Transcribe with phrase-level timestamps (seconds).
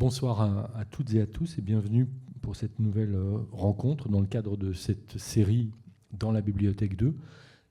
[0.00, 2.08] Bonsoir à, toutes et à tous et bienvenue
[2.40, 5.72] pour cette nouvelle euh, rencontre dans le cadre de cette série
[6.10, 7.14] dans la Bibliothèque 2,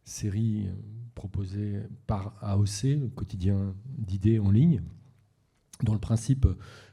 [0.03, 0.73] série euh,
[1.15, 4.83] proposée par AOC, le quotidien d'idées en ligne,
[5.81, 6.47] dont le principe,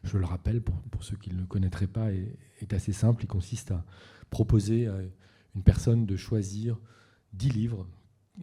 [0.04, 3.24] je le rappelle pour, ceux qui ne le connaîtraient pas, est, assez simple.
[3.24, 3.84] Il consiste à
[4.30, 4.96] proposer à
[5.54, 6.78] une personne de choisir
[7.34, 7.86] dix livres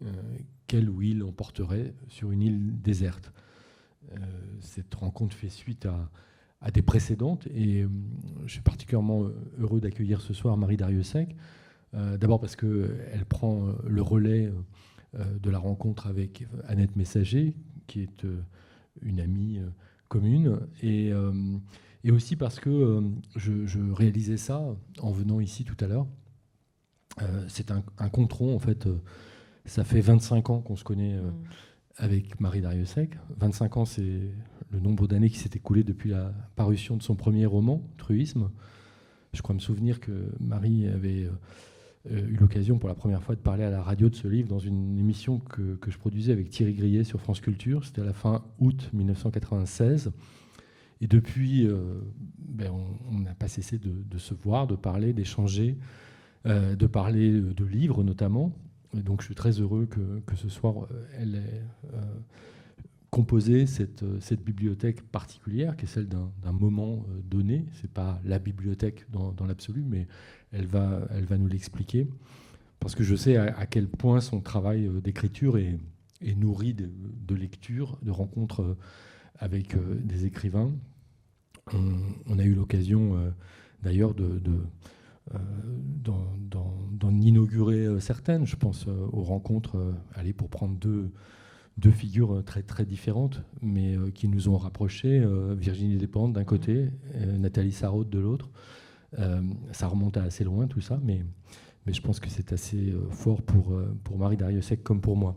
[0.04, 0.38] euh,
[0.68, 3.34] qu'elle ou il emporterait sur une île déserte.
[4.60, 6.12] cette rencontre fait suite à
[6.64, 7.48] à des précédentes.
[7.54, 7.90] Et euh,
[8.46, 11.36] je suis particulièrement euh, heureux d'accueillir ce soir Marie Dariussec.
[11.94, 14.52] Euh, d'abord parce qu'elle prend le relais
[15.14, 17.54] de la rencontre avec Annette Messager,
[17.86, 18.26] qui est
[19.04, 19.62] une amie
[20.08, 20.60] commune.
[20.82, 21.12] Et,
[22.04, 23.04] et aussi parce que
[23.36, 24.64] je, réalisais ça
[25.00, 26.08] en venant ici tout à l'heure.
[27.48, 28.90] C'est un, un contron, en fait.
[29.66, 31.22] ça fait 25 ans qu'on se connaît.
[31.22, 31.32] Mm
[31.98, 33.18] avec Marie Dariussec.
[33.38, 34.32] 25 ans, c'est
[34.74, 38.50] le nombre d'années qui s'est écoulé depuis la parution de son premier roman, Truisme.
[39.34, 41.30] Je crois me souvenir que Marie avait
[42.12, 44.50] euh, eu l'occasion pour la première fois de parler à la radio de ce livre
[44.50, 47.86] dans une émission que, je produisais avec Thierry Grillet sur France Culture.
[47.86, 50.12] C'était à la fin août 1996.
[51.02, 52.02] Et depuis, euh,
[52.40, 52.72] ben,
[53.12, 55.78] on n'a pas cessé de, se voir, de parler, d'échanger,
[56.46, 58.54] euh, de parler de livres notamment
[58.94, 61.64] donc je suis très heureux que, ce soir, elle ait
[63.14, 67.66] composé cette, euh, cette, bibliothèque particulière, qui est celle d'un moment donné.
[67.74, 70.08] Ce n'est pas la bibliothèque dans, l'absolu, mais
[70.52, 72.08] elle va, elle va nous l'expliquer.
[72.80, 75.78] Parce que je sais à, quel point son travail d'écriture est,
[76.36, 78.76] nourri de, lectures, de rencontres
[79.38, 80.74] avec des écrivains.
[81.72, 83.34] On, a eu l'occasion
[83.82, 84.42] d'ailleurs de
[85.36, 85.38] euh,
[86.92, 88.46] d'en inaugurer euh, certaines.
[88.46, 91.12] Je pense euh, aux rencontres, allez, pour prendre deux,
[91.78, 95.24] deux figures très, très différentes, mais qui nous ont rapprochés.
[95.58, 96.90] Virginie Despentes d'un côté,
[97.40, 98.50] Nathalie Sarraute de l'autre.
[99.72, 101.26] ça remonte à assez loin tout ça, mais,
[101.86, 103.74] mais je pense que c'est assez fort pour,
[104.04, 105.36] pour Marie Dariussec comme pour moi.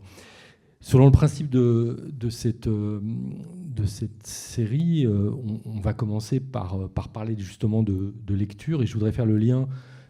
[0.79, 7.35] Selon le principe de, de, cette, de cette série, on, va commencer par, par parler
[7.35, 9.67] justement de, de, lecture, et je voudrais faire le lien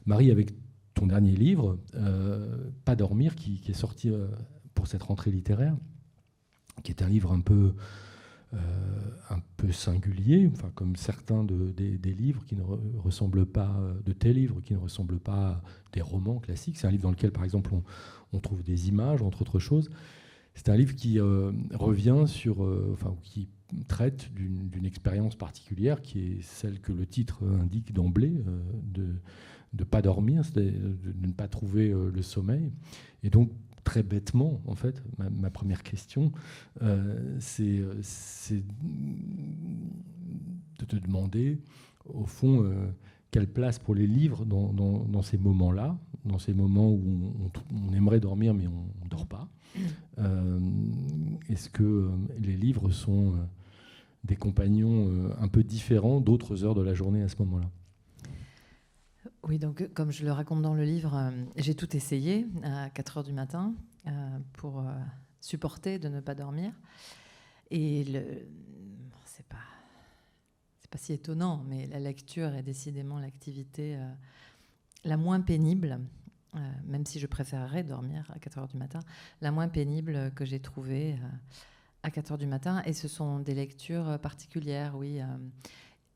[0.08, 0.52] Marie, avec
[0.94, 4.28] ton dernier livre, euh, Pas dormir, qui, est sorti euh,
[4.74, 5.76] pour cette rentrée littéraire,
[6.84, 7.74] qui est un livre un peu,
[8.54, 8.58] euh,
[9.30, 12.64] un peu singulier, enfin, comme certains des, livres qui ne
[13.00, 15.62] ressemblent pas, de tes livres qui ne ressemblent pas à
[15.94, 16.78] des romans classiques.
[16.78, 17.72] C'est un livre dans lequel, par exemple,
[18.34, 19.90] on, trouve des images, entre autres choses.
[20.54, 22.62] C'est un livre qui revient sur,
[22.94, 23.50] enfin, qui
[23.88, 28.44] traite d'une expérience particulière qui est celle que le titre indique d'emblée,
[28.84, 29.16] de,
[29.74, 30.74] de pas dormir, de,
[31.22, 32.72] ne pas trouver euh, le sommeil.
[33.24, 33.52] Et donc,
[33.88, 36.34] très bêtement, en fait, ma, première question,
[36.82, 38.64] euh, euh, c'est
[40.80, 41.58] de te demander,
[42.04, 42.70] au fond,
[43.32, 47.02] quelle place pour les livres dans, ces moments-là, dans ces moments où
[47.72, 49.48] on, aimerait dormir mais on ne dort pas.
[51.48, 52.10] Est-ce que
[52.40, 53.36] les livres sont
[54.26, 55.10] des compagnons
[55.40, 57.70] un peu différents d'autres heures de la journée à ce moment-là?
[59.48, 63.18] Oui, donc comme je le raconte dans le livre, euh, j'ai tout essayé à 4
[63.18, 63.74] heures du matin
[64.06, 64.92] euh, pour euh,
[65.40, 66.74] supporter de ne pas dormir.
[67.72, 68.24] Et le...
[69.26, 69.56] c'est pas
[70.80, 73.98] c'est pas si étonnant, mais la lecture est décidément l'activité
[75.04, 76.00] la moins pénible,
[76.86, 79.02] même si je préférerais dormir à 4 heures du matin,
[79.42, 81.18] la moins pénible que j'ai trouvée
[82.04, 82.82] à 4 heures du matin.
[82.86, 85.20] Et ce sont des lectures particulières, oui.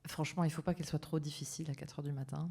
[0.07, 2.49] franchement, il ne faut pas qu'elles soient trop difficiles à 4 heures du matin.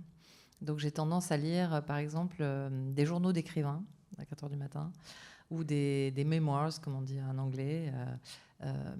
[0.62, 3.82] Donc j'ai tendance à lire, euh, par exemple, euh, des journaux d'écrivains
[4.18, 4.92] à 4 heures du matin,
[5.50, 7.92] ou des, memoirs, comme on dit en anglais,
[8.62, 8.94] euh,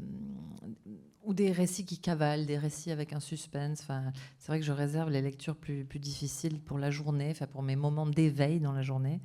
[1.22, 3.82] ou des récits qui cavalent, des récits avec un suspense.
[3.82, 7.62] Enfin, c'est vrai que je réserve les lectures plus, difficiles pour la journée, enfin, pour
[7.62, 9.20] mes moments d'éveil dans la journée,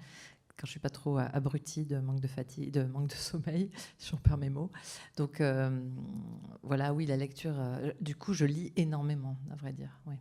[0.58, 4.14] quand je suis pas trop abrutie de manque de fatigue, de manque de sommeil, si
[4.14, 4.70] on perd mes mots.
[5.16, 5.42] Donc
[6.62, 7.56] voilà, oui, la lecture.
[8.02, 10.00] du coup, je lis énormément, à vrai dire.
[10.06, 10.16] Oui.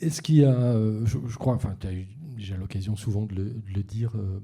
[0.00, 2.06] Est-ce qu'il y a, euh, je, crois, enfin, tu as eu
[2.36, 4.40] déjà l'occasion souvent de le, dire, euh,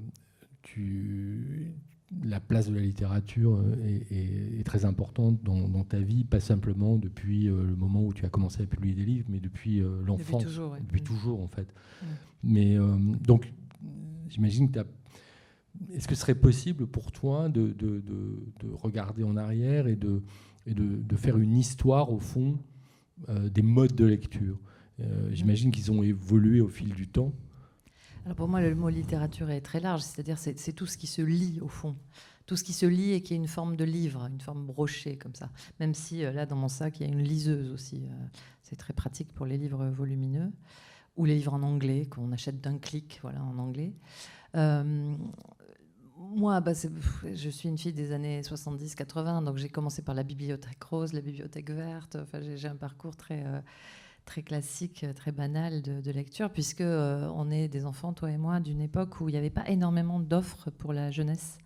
[0.61, 1.75] tu,
[2.23, 7.45] la place de la littérature euh, est, très importante dans, ta vie, pas simplement depuis
[7.45, 10.43] le moment où tu as commencé à publier des livres, mais depuis l'enfance.
[10.43, 11.73] Depuis toujours, Depuis toujours, en fait.
[12.43, 12.77] Mais
[13.21, 13.53] donc,
[14.29, 14.85] j'imagine que tu as
[15.93, 20.23] est-ce que ce serait possible pour toi de, de, de, regarder en arrière et de,
[20.65, 22.57] et de, faire une histoire, au fond,
[23.29, 24.59] des modes de lecture?
[25.31, 27.33] J'imagine qu'ils ont évolué au fil du temps.
[28.25, 31.21] Alors pour moi, le mot littérature est très large, c'est-à-dire c'est tout ce qui se
[31.21, 31.95] lit au fond.
[32.47, 35.17] tout ce qui se lit et qui est une forme de livre, une forme brochée
[35.17, 35.51] comme ça.
[35.81, 38.07] Même si là, dans mon sac, il y a une liseuse aussi.
[38.63, 40.51] c'est très pratique pour les livres volumineux
[41.17, 43.93] ou les livres en anglais qu'on achète d'un clic, voilà, en anglais.
[44.55, 50.81] moi, bah, je suis une fille des années 70-80, donc j'ai commencé par la bibliothèque
[50.83, 52.15] rose, la bibliothèque verte.
[52.15, 53.43] Enfin, j'ai un parcours très
[54.27, 58.59] très classique, très banal de, lecture, puisque euh, on est des enfants, toi et moi,
[58.59, 61.57] d'une époque où il n'y avait pas énormément d'offres pour la jeunesse.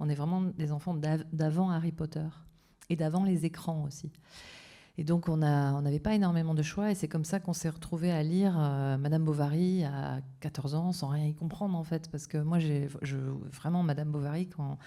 [0.00, 0.94] On est vraiment des enfants
[1.32, 2.26] d'avant Harry Potter
[2.90, 4.10] et d'avant les écrans aussi.
[4.98, 8.10] Et donc on n'avait pas énormément de choix, et c'est comme ça qu'on s'est retrouvé
[8.10, 12.26] à lire euh, Madame Bovary à 14 ans sans rien y comprendre en fait, parce
[12.26, 12.88] que moi j'ai
[13.52, 14.78] vraiment Madame Bovary quand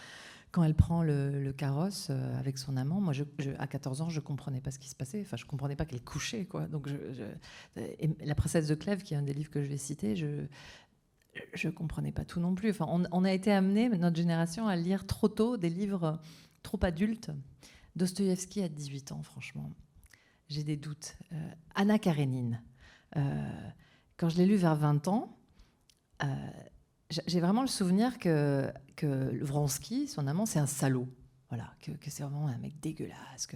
[0.52, 3.14] quand elle prend le, carrosse euh, avec son amant, moi,
[3.60, 5.22] à 14 ans, je comprenais pas ce qui se passait.
[5.22, 6.68] Enfin, je comprenais pas qu'elle couchait, quoi.
[6.68, 6.90] Donc,
[7.76, 10.46] la princesse de Clèves, qui est un des livres que je vais citer, je
[11.54, 12.72] je comprenais pas tout non plus.
[12.72, 16.20] Enfin, on, a été amené, notre génération, à lire trop tôt des livres
[16.64, 17.32] trop adultes.
[17.96, 19.72] Dostoïevski à 18 ans, franchement,
[20.48, 21.16] j'ai des doutes.
[21.34, 22.62] Euh, Anna Karenine,
[23.18, 23.70] euh,
[24.18, 25.36] quand je l'ai lu vers 20 ans,
[27.10, 31.08] j'ai vraiment le souvenir que, que Vronsky, son amant, c'est un salaud.
[31.50, 33.48] Voilà, que, c'est vraiment un mec dégueulasse.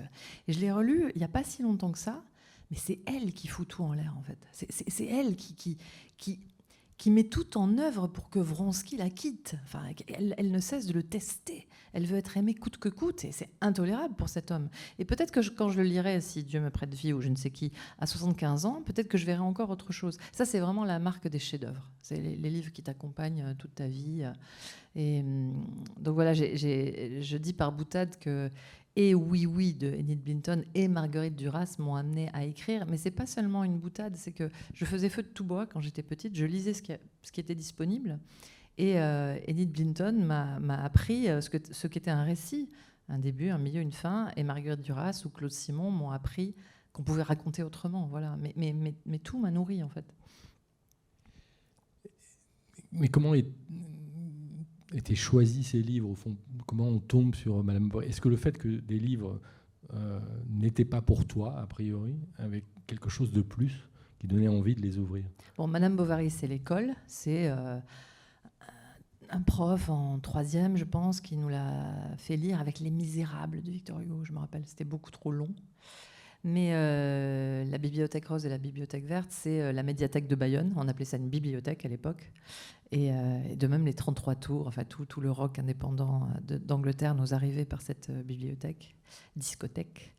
[0.48, 2.24] Et je l'ai relu il n'y a pas si longtemps que ça,
[2.72, 4.40] mais c'est elle qui fout tout en l'air, en fait.
[4.52, 5.78] C'est elle qui,
[6.18, 6.40] qui,
[6.98, 9.56] qui met tout en œuvre pour que Vronsky la quitte.
[9.66, 11.68] Enfin, elle, ne cesse de le tester.
[11.94, 14.70] Elle veut être aimée coûte que coûte, et c'est intolérable pour cet homme.
[14.98, 17.36] Et peut-être que quand je le lirai, si Dieu me prête vie ou je ne
[17.36, 20.18] sais qui, à 75 ans, peut-être que je verrai encore autre chose.
[20.32, 21.90] Ça, c'est vraiment la marque des chefs-d'œuvre.
[22.02, 24.26] C'est les, livres qui t'accompagnent euh, toute ta vie.
[24.96, 25.66] Et hum,
[26.00, 28.50] donc voilà, je dis par boutade que
[28.96, 32.86] et Oui Oui de Enid Blinton et Marguerite Duras m'ont amené à écrire.
[32.88, 35.82] Mais c'est pas seulement une boutade, c'est que je faisais feu de tout bois quand
[35.82, 36.36] j'étais petite.
[36.36, 38.20] Je lisais ce qui, ce qui était disponible.
[38.78, 42.70] Et euh, Enid Blinton m'a appris euh, ce qu'était ce un récit,
[43.10, 44.32] un début, un milieu, une fin.
[44.36, 46.56] Et Marguerite Duras ou Claude Simon m'ont appris
[46.92, 48.08] qu'on pouvait raconter autrement.
[48.08, 48.36] Voilà.
[48.38, 50.06] Mais, mais, mais, mais tout m'a nourri, en fait.
[52.92, 53.48] Mais comment est
[54.94, 56.36] été choisi ces livres au fond
[56.66, 58.10] Comment on tombe sur Madame Bovary?
[58.10, 59.40] Est-ce que le fait que des livres
[59.94, 60.20] euh,
[60.50, 63.88] n'étaient pas pour toi, a priori, avec quelque chose de plus
[64.20, 65.26] qui donnait envie de les ouvrir?
[65.58, 66.94] Bon, Madame Bovary, c'est l'école.
[67.08, 67.80] C'est euh,
[69.30, 73.72] un prof en troisième, je pense, qui nous l'a fait lire avec Les Misérables de
[73.72, 74.24] Victor Hugo.
[74.24, 75.50] Je me rappelle, c'était beaucoup trop long.
[76.46, 80.74] Mais euh, la bibliothèque rose et la bibliothèque verte, c'est la médiathèque de Bayonne.
[80.76, 82.32] On appelait ça une bibliothèque à l'époque.
[82.96, 87.16] Euh, et, de même les 33 tours, enfin tout, tout le rock indépendant euh, d'Angleterre
[87.16, 88.96] nous arrivait par cette euh, bibliothèque,
[89.36, 90.14] discothèque.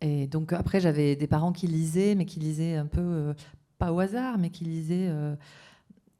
[0.00, 3.34] Et donc après, j'avais des parents qui lisaient, mais qui lisaient un peu,
[3.78, 5.10] pas au hasard, mais qui lisaient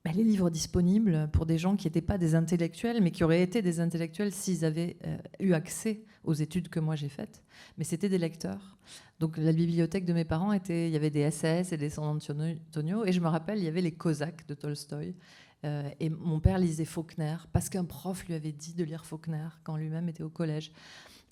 [0.05, 3.41] bah, les livres disponibles pour des gens qui n'étaient pas des intellectuels, mais qui auraient
[3.41, 4.99] été des intellectuels s'ils avaient
[5.39, 7.43] eu accès aux études que moi j'ai faites.
[7.79, 8.77] Mais c'était des lecteurs.
[9.19, 12.05] Donc la bibliothèque de mes parents était, il y avait des SAS et des San
[12.05, 15.15] Antonio, et je me rappelle, il y avait les Cosaques de Tolstoï.
[15.65, 19.49] Euh, et mon père lisait Faulkner parce qu'un prof lui avait dit de lire Faulkner
[19.63, 20.73] quand lui-même était au collège.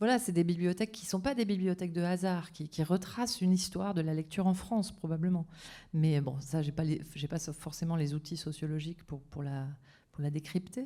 [0.00, 3.52] Voilà, c'est des bibliothèques qui ne sont pas des bibliothèques de hasard, qui, retracent une
[3.52, 5.44] histoire de la lecture en France, probablement.
[5.92, 6.84] Mais bon, ça, je n'ai pas,
[7.28, 10.84] pas, forcément les outils sociologiques pour la décrypter.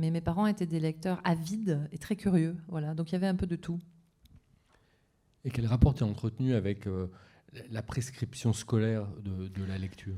[0.00, 2.56] Mais mes parents étaient des lecteurs avides et très curieux.
[2.68, 3.78] Voilà, donc il y avait un peu de tout.
[5.44, 7.08] Et quel rapport tu as entretenu avec euh,
[7.70, 10.16] la prescription scolaire de, de la lecture?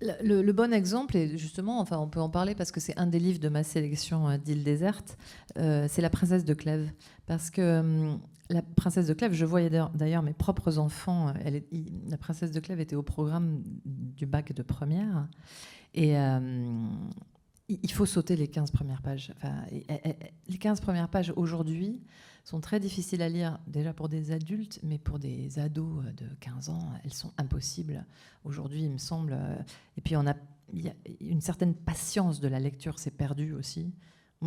[0.00, 3.18] Le, bon exemple, et justement, enfin, on peut en parler parce que c'est un des
[3.18, 5.18] livres de ma sélection euh, d'île déserte,
[5.58, 6.92] euh, c'est La princesse de Clèves.
[7.26, 11.34] Parce que hum, la princesse de Clèves, je voyais d'ailleurs mes propres enfants,
[12.08, 15.26] la princesse de Clèves était au programme du bac de première.
[15.94, 16.14] Et
[17.82, 19.32] il faut sauter les 15 premières pages.
[19.36, 19.64] Enfin,
[20.48, 22.00] les 15 premières pages aujourd'hui,
[22.44, 26.70] sont très difficiles à lire, déjà pour des adultes, mais pour des ados de 15
[26.70, 28.04] ans, elles sont impossibles.
[28.44, 29.34] Aujourd'hui, il me semble.
[29.34, 29.56] Euh,
[29.96, 30.34] et puis, on a,
[31.20, 33.92] une certaine patience de la lecture s'est perdue aussi.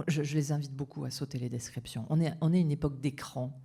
[0.07, 2.05] Je, les invite beaucoup à sauter les descriptions.
[2.09, 3.57] On est, on est une époque d'écran.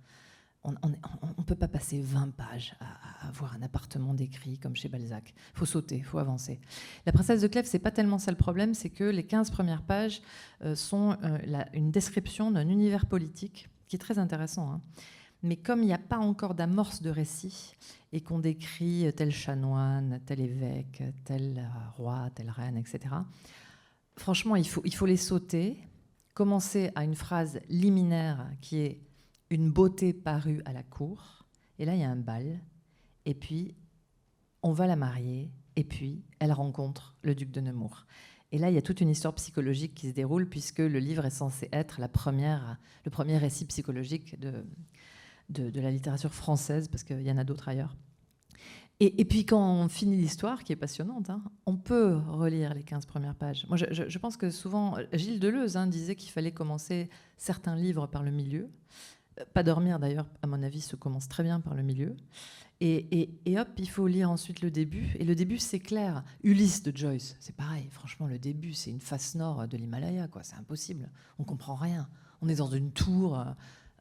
[0.63, 5.33] On ne peut pas passer 20 pages à, avoir un appartement décrit comme chez Balzac.
[5.55, 6.59] Il faut sauter, il faut avancer.
[7.05, 9.81] La princesse de Clèves, c'est pas tellement ça le problème, c'est que les 15 premières
[9.81, 10.21] pages
[10.63, 14.71] euh, sont euh, une description d'un univers politique qui est très intéressant.
[14.71, 14.81] Hein.
[15.43, 17.75] Mais comme il n'y a pas encore d'amorce de récit
[18.13, 23.15] et qu'on décrit tel chanoine, tel évêque, tel roi, telle reine, etc.,
[24.15, 25.79] franchement, il faut, il faut les sauter,
[26.35, 29.01] commencer à une phrase liminaire qui est
[29.51, 31.45] une beauté parue à la cour,
[31.77, 32.59] et là il y a un bal,
[33.25, 33.75] et puis
[34.63, 38.05] on va la marier, et puis elle rencontre le duc de Nemours.
[38.51, 41.25] Et là, il y a toute une histoire psychologique qui se déroule, puisque le livre
[41.25, 44.65] est censé être la première, le premier récit psychologique de,
[45.49, 47.95] de, la littérature française, parce qu'il y en a d'autres ailleurs.
[49.03, 53.07] Et, puis quand on finit l'histoire, qui est passionnante, hein, on peut relire les 15
[53.07, 53.65] premières pages.
[53.67, 58.21] Moi, je, pense que souvent, Gilles Deleuze hein, disait qu'il fallait commencer certains livres par
[58.21, 58.69] le milieu.
[59.53, 62.15] Pas dormir, d'ailleurs, à mon avis, se commence très bien par le milieu.
[62.83, 65.15] Et, hop, il faut lire ensuite le début.
[65.19, 66.23] Et le début, c'est clair.
[66.43, 67.87] Ulysse de Joyce, c'est pareil.
[67.91, 70.43] Franchement, le début, c'est une face nord de l'Himalaya, quoi.
[70.43, 71.09] C'est impossible.
[71.37, 72.09] On comprend rien.
[72.41, 73.39] On est dans une tour.
[73.39, 73.45] Euh,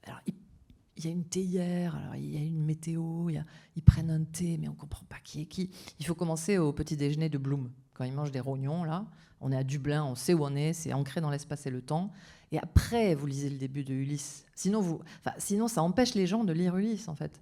[0.04, 4.24] alors, il y a une théière, alors il y a une météo, ils prennent un
[4.24, 5.70] thé, mais on comprend pas qui est qui.
[5.98, 9.06] Il faut commencer au petit déjeuner de Bloom, quand ils mangent des rognons, là.
[9.40, 11.80] On est à Dublin, on sait où on est, c'est ancré dans l'espace et le
[11.80, 12.12] temps.
[12.52, 14.44] Et après, vous lisez le début de Ulysse.
[14.54, 15.00] Sinon, vous,
[15.38, 17.40] sinon, ça empêche les gens de lire Ulysse, en fait.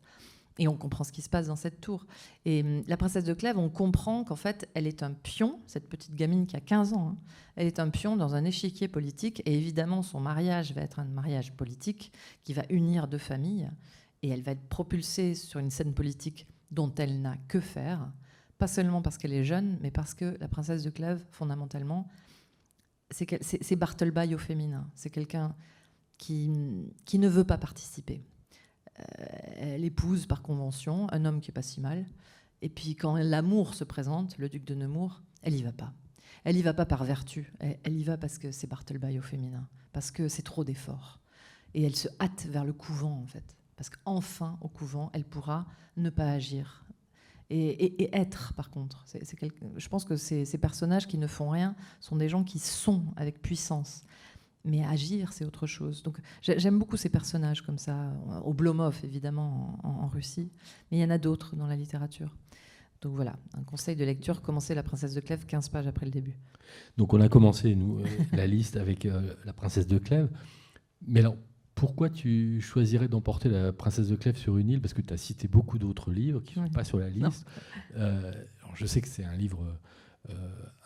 [0.58, 2.04] Et on comprend ce qui se passe dans cette tour.
[2.44, 5.88] Et hum, la princesse de Clèves, on comprend qu'en fait, elle est un pion, cette
[5.88, 7.16] petite gamine qui a 15 ans, hein.
[7.56, 9.40] elle est un pion dans un échiquier politique.
[9.46, 12.12] Et évidemment, son mariage va être un mariage politique
[12.44, 13.70] qui va unir deux familles.
[14.22, 18.10] Et elle va être propulsée sur une scène politique dont elle n'a que faire.
[18.58, 22.08] Pas seulement parce qu'elle est jeune, mais parce que la princesse de Clèves, fondamentalement,
[23.10, 24.90] c'est Bartleby au féminin.
[24.94, 25.54] C'est quelqu'un
[26.18, 26.50] qui,
[27.04, 28.22] qui ne veut pas participer.
[28.98, 29.02] Euh,
[29.56, 32.06] elle épouse par convention un homme qui est pas si mal.
[32.60, 35.92] Et puis quand l'amour se présente, le duc de Nemours, elle y va pas.
[36.44, 37.52] Elle y va pas par vertu.
[37.60, 41.20] Elle, y va parce que c'est Bartleby au féminin, parce que c'est trop d'efforts.
[41.74, 45.66] Et elle se hâte vers le couvent en fait, parce qu'enfin au couvent, elle pourra
[45.96, 46.84] ne pas agir
[47.50, 49.06] et, être par contre.
[49.76, 53.40] je pense que ces, personnages qui ne font rien sont des gens qui sont avec
[53.40, 54.02] puissance.
[54.64, 56.02] Mais agir, c'est autre chose.
[56.02, 58.12] Donc j'aime beaucoup ces personnages comme ça,
[58.44, 60.50] au Blomov évidemment en, Russie,
[60.90, 62.36] mais il y en a d'autres dans la littérature.
[63.00, 66.10] Donc voilà, un conseil de lecture, commencez La Princesse de Clèves 15 pages après le
[66.10, 66.36] début.
[66.96, 70.28] Donc on a commencé, nous, euh, la liste avec euh, La Princesse de Clèves.
[71.06, 71.36] Mais alors,
[71.78, 74.80] pourquoi tu choisirais d'emporter La Princesse de Clèves sur une île?
[74.80, 77.46] Parce que tu as cité beaucoup d'autres livres qui ne sont pas sur la liste.
[77.96, 78.32] Euh,
[78.74, 79.60] je sais que c'est un livre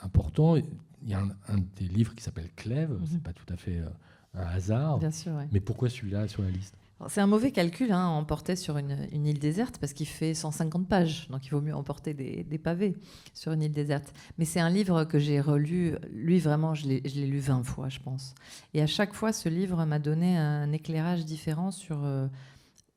[0.03, 0.57] important.
[0.57, 0.65] Il
[1.09, 3.07] y a un, des livres qui s'appelle Clèves, mhm.
[3.11, 3.89] c'est pas tout à fait euh,
[4.35, 4.99] un hasard.
[4.99, 6.77] Bien sûr, Mais pourquoi celui-là sur la liste?
[7.09, 11.29] C'est un mauvais calcul, hein, emporter sur une, île déserte, parce qu'il fait 150 pages,
[11.29, 12.95] donc il vaut mieux emporter des, pavés
[13.35, 14.13] sur une île déserte.
[14.39, 17.99] Mais c'est un livre que j'ai relu, lui vraiment, je l'ai lu 20 fois, je
[17.99, 18.35] pense.
[18.75, 22.27] Et à chaque fois, ce livre m'a donné un éclairage différent sur, euh,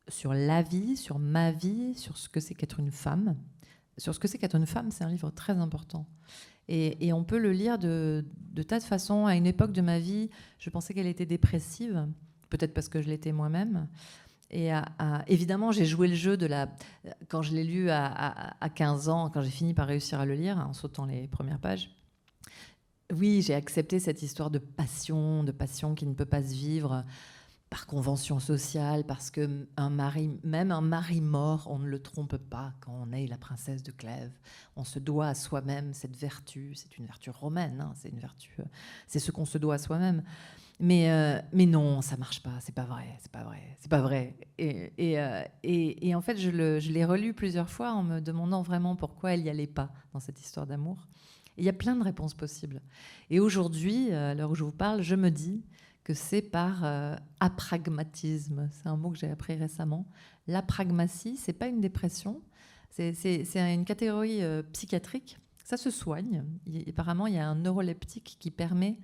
[0.08, 3.36] sur la vie, sur ma vie, sur ce que c'est qu'être une femme.
[3.98, 6.06] Sur ce que c'est qu'être une femme, c'est un livre très important.
[6.68, 8.26] Et, on peut le lire de,
[8.68, 9.26] tas de façons.
[9.26, 12.08] À une époque de ma vie, je pensais qu'elle était dépressive,
[12.56, 13.88] peut-être parce que je l'étais moi-même.
[14.52, 14.70] Et
[15.28, 16.70] évidemment, j'ai joué le jeu de la.
[17.28, 20.58] Quand je l'ai lu à, 15 ans, quand j'ai fini par réussir à le lire,
[20.58, 21.90] en sautant les premières pages,
[23.12, 27.04] oui, j'ai accepté cette histoire de passion, de passion qui ne peut pas se vivre
[27.70, 32.38] par convention sociale, parce que un mari, même un mari mort, on ne le trompe
[32.38, 34.38] pas quand on est la princesse de Clèves.
[34.76, 36.74] On se doit à soi-même cette vertu.
[36.76, 37.82] C'est une vertu romaine.
[37.82, 38.56] Hein, c'est une vertu.
[39.08, 40.24] C'est ce qu'on se doit à soi-même.
[40.80, 42.60] Mais, euh, mais non, ça marche pas.
[42.60, 43.06] C'est pas vrai.
[43.20, 43.62] C'est pas vrai.
[43.80, 44.36] C'est pas vrai.
[44.58, 48.62] Et, euh, et, et en fait, je, je l'ai relu plusieurs fois en me demandant
[48.62, 50.98] vraiment pourquoi elle n'y allait pas dans cette histoire d'amour.
[51.58, 52.82] Il y a plein de réponses possibles.
[53.30, 55.64] Et aujourd'hui, à l'heure où je vous parle, je me dis
[56.06, 58.70] que c'est par euh, apragmatisme.
[58.72, 60.08] C'est un mot que j'ai appris récemment.
[60.48, 62.42] L'apragmatie, c'est pas une dépression,
[62.92, 63.16] c'est
[63.56, 65.40] une catégorie euh, psychiatrique.
[65.64, 66.46] Ça se soigne.
[66.88, 68.98] apparemment, il y a un neuroleptique qui permet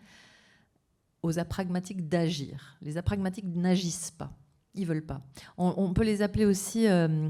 [1.24, 2.78] aux apragmatiques d'agir.
[2.82, 4.32] Les apragmatiques n'agissent pas.
[4.74, 5.22] Ils veulent pas.
[5.58, 7.30] On, peut les appeler aussi, euh,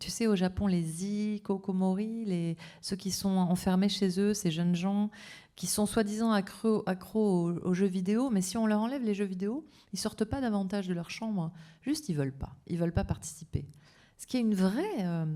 [0.00, 4.74] tu sais, au Japon, les ikokomori, les, ceux qui sont enfermés chez eux, ces jeunes
[4.74, 5.10] gens
[5.54, 9.66] qui sont soi-disant accros, aux, jeux vidéo, mais si on leur enlève les jeux vidéo,
[9.92, 11.52] ils sortent pas davantage de leur chambre.
[11.82, 12.56] Juste, ils veulent pas.
[12.68, 13.66] Ils veulent pas participer.
[14.16, 15.26] Ce qui est une vraie euh,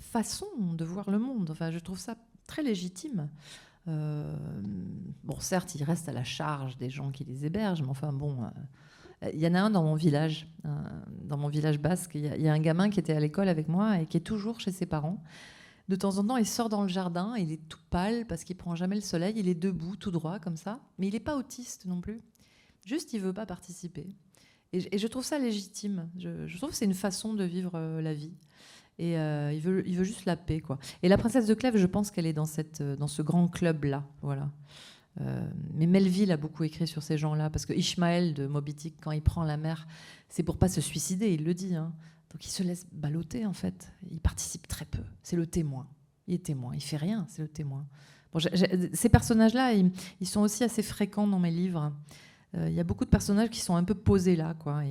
[0.00, 1.50] façon de voir le monde.
[1.50, 3.30] Enfin, je trouve ça très légitime.
[3.88, 4.36] Euh,
[5.24, 8.44] bon, certes, il reste à la charge des gens qui les hébergent, mais enfin, bon.
[8.44, 10.48] Euh, il y en a un dans mon village,
[11.24, 12.12] dans mon village basque.
[12.14, 14.60] Il y, a un gamin qui était à l'école avec moi et qui est toujours
[14.60, 15.22] chez ses parents
[15.90, 18.56] de temps en temps, il sort dans le jardin, il est tout pâle parce qu'il
[18.56, 21.36] prend jamais le soleil, il est debout, tout droit comme ça, mais il n'est pas
[21.36, 22.22] autiste non plus.
[22.86, 24.06] Juste, il veut pas participer.
[24.72, 26.08] Et, je trouve ça légitime.
[26.16, 28.32] Je, trouve que c'est une façon de vivre euh, la vie.
[29.00, 30.78] Et euh, il, veut, juste la paix, quoi.
[31.02, 34.50] Et la princesse de Clèves, je pense qu'elle est dans, euh, ce grand club-là, voilà.
[35.74, 39.22] mais Melville a beaucoup écrit sur ces gens-là, parce que Ishmael de Moby quand il
[39.22, 39.88] prend la mer,
[40.28, 41.74] c'est pour pas se suicider, il le dit.
[41.74, 41.94] Hein.
[42.30, 43.90] Donc il se laisse balloter en fait.
[44.10, 45.02] Il participe très peu.
[45.22, 45.88] C'est le témoin.
[46.26, 46.74] Il est témoin.
[46.74, 47.24] Il fait rien.
[47.28, 47.86] C'est le témoin.
[48.92, 51.92] ces personnages-là, ils, sont aussi assez fréquents dans mes livres.
[52.54, 54.82] Euh, il y a beaucoup de personnages qui sont un peu posés là, quoi.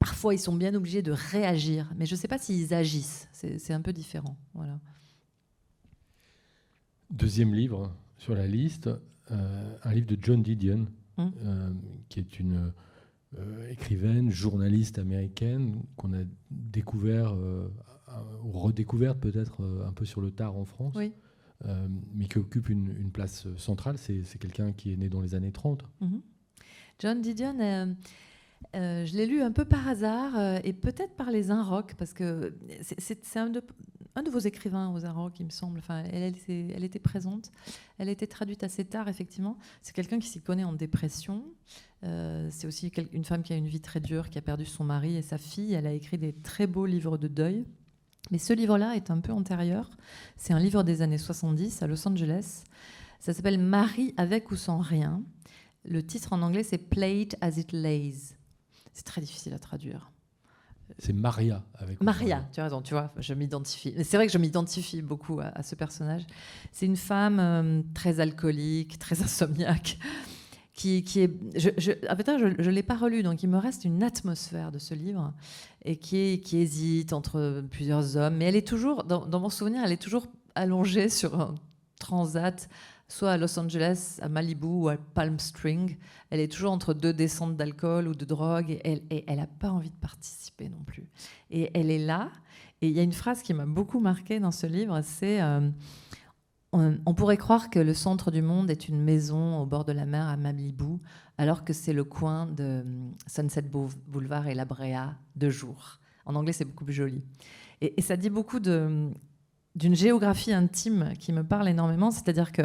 [0.00, 3.28] Parfois, ils sont bien obligés de réagir, mais je ne sais pas s'ils agissent.
[3.32, 4.36] C'est un peu différent.
[4.54, 4.80] Voilà.
[7.10, 8.90] Deuxième livre sur la liste,
[9.30, 11.32] euh, un livre de John Didion, hum.
[11.44, 11.70] euh,
[12.08, 12.72] qui est une
[13.70, 17.32] écrivaine, journaliste américaine qu'on a découvert,
[18.42, 20.94] ou redécouverte peut-être un peu sur le tard en France.
[20.96, 21.12] Oui.
[21.66, 23.98] Euh, mais qui occupe une, place centrale.
[23.98, 25.84] C'est quelqu'un qui est né dans les années 30.
[26.00, 26.22] Mhm.
[26.98, 27.96] John Didion,
[28.74, 32.12] euh, euh, je l'ai lu un peu par hasard et peut-être par les Inrocks, parce
[32.12, 33.62] que c'est un de,
[34.30, 35.78] vos écrivains aux Inrocks, il me semble.
[35.78, 36.34] Enfin, elle,
[36.84, 37.50] était présente.
[37.98, 39.56] Elle a été traduite assez tard, effectivement.
[39.82, 41.44] C'est quelqu'un qui s'y connaît en dépression.
[42.02, 45.16] c'est aussi une femme qui a une vie très dure, qui a perdu son mari
[45.16, 45.72] et sa fille.
[45.72, 47.64] Elle a écrit des très beaux livres de deuil.
[48.30, 49.90] Mais ce livre-là est un peu antérieur.
[50.36, 52.64] C'est un livre des années 70 à Los Angeles.
[53.18, 55.22] Ça s'appelle Marie avec ou sans rien.
[55.84, 58.36] Le titre en anglais, c'est Plate as it lays.
[58.92, 60.10] C'est très difficile à traduire.
[60.98, 62.02] C'est Maria avec.
[62.02, 63.94] Maria, tu as raison, tu vois, je m'identifie.
[64.04, 66.26] C'est vrai que je m'identifie beaucoup à, ce personnage.
[66.72, 69.98] C'est une femme euh, très alcoolique, très insomniaque,
[70.74, 71.30] qui, est.
[71.56, 74.94] Je, je, je ne l'ai pas relu, donc il me reste une atmosphère de ce
[74.94, 75.32] livre
[75.84, 78.36] et qui, qui hésite entre plusieurs hommes.
[78.36, 81.54] Mais elle est toujours, dans, mon souvenir, elle est toujours allongée sur un
[81.98, 82.68] transat,
[83.10, 85.96] soit à Los Angeles, à Malibu ou à Palm Spring.
[86.30, 89.90] Elle est toujours entre deux descentes d'alcool ou de drogue et elle n'a pas envie
[89.90, 91.08] de participer non plus.
[91.50, 92.30] Et elle est là.
[92.80, 95.70] Et il y a une phrase qui m'a beaucoup marquée dans ce livre, c'est euh,
[96.72, 100.06] on, pourrait croire que le centre du monde est une maison au bord de la
[100.06, 100.98] mer à Malibu,
[101.36, 105.98] alors que c'est le coin de hum, Sunset Boulevard et la Brea de jour.
[106.24, 107.22] En anglais, c'est beaucoup plus joli.
[107.80, 109.14] Et, ça dit beaucoup hum,
[109.74, 112.10] d'une géographie intime qui me parle énormément.
[112.10, 112.62] C'est-à-dire que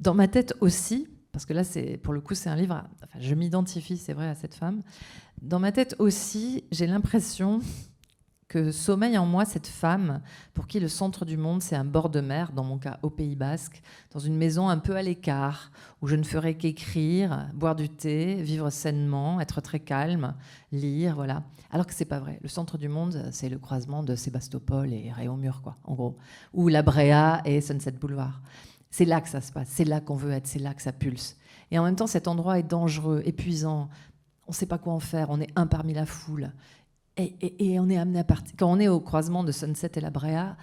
[0.00, 2.82] dans ma tête aussi, parce que là, c'est pour le coup, c'est un livre.
[3.02, 4.82] Enfin, je m'identifie, c'est vrai, à cette femme.
[5.42, 7.60] Dans ma tête aussi, j'ai l'impression
[8.50, 10.20] que sommeille en moi cette femme
[10.54, 13.08] pour qui le centre du monde, c'est un bord de mer, dans mon cas au
[13.08, 15.70] Pays Basque, dans une maison un peu à l'écart,
[16.02, 20.34] où je ne ferai qu'écrire, boire du thé, vivre sainement, être très calme,
[20.72, 21.44] lire, voilà.
[21.70, 22.40] Alors que c'est pas vrai.
[22.42, 26.16] Le centre du monde, c'est le croisement de Sébastopol et Réaumur, quoi, en gros,
[26.52, 28.42] ou La Bréa et Sunset Boulevard.
[28.90, 30.92] C'est là que ça se passe, c'est là qu'on veut être, c'est là que ça
[30.92, 31.36] pulse.
[31.70, 33.88] Et en même temps, cet endroit est dangereux, épuisant.
[34.48, 36.50] On ne sait pas quoi en faire, on est un parmi la foule.
[37.40, 38.54] Et, on est amené à partir.
[38.58, 40.56] Quand on est au croisement de Sunset et la Brea,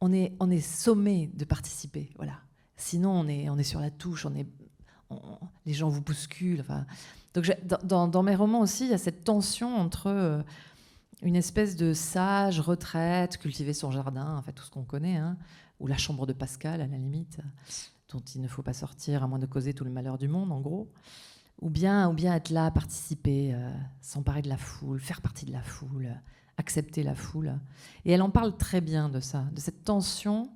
[0.00, 2.10] on est, on est sommé de participer.
[2.16, 2.34] Voilà.
[2.76, 4.46] Sinon, on est, on est sur la touche, on est,
[5.66, 6.64] les gens vous bousculent.
[7.34, 7.50] Donc,
[7.84, 10.42] dans, dans, mes romans aussi, il y a cette tension entre euh,
[11.22, 15.36] une espèce de sage retraite, cultiver son jardin, en fait, tout ce qu'on connaît, hein,
[15.78, 17.38] ou la chambre de Pascal, à la limite,
[18.10, 20.52] dont il ne faut pas sortir à moins de causer tout le malheur du monde,
[20.52, 20.90] en gros
[21.60, 25.52] ou bien, ou bien être là, participer, euh, s'emparer de la foule, faire partie de
[25.52, 26.08] la foule,
[26.56, 27.58] accepter la foule.
[28.04, 30.50] Et elle en parle très bien de ça, de cette tension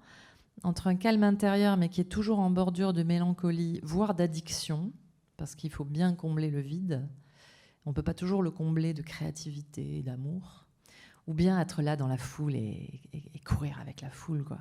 [0.63, 4.93] entre un calme intérieur, mais qui est toujours en bordure de mélancolie, voire d'addiction,
[5.37, 7.07] parce qu'il faut bien combler le vide.
[7.85, 10.67] On ne peut pas toujours le combler de créativité et d'amour,
[11.27, 13.01] ou bien être là dans la foule et,
[13.45, 14.43] courir avec la foule.
[14.43, 14.59] Quoi.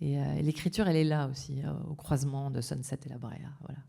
[0.00, 3.36] Et, euh, l'écriture, elle est là aussi, euh, au croisement de Sunset et la Brea.
[3.60, 3.80] Voilà.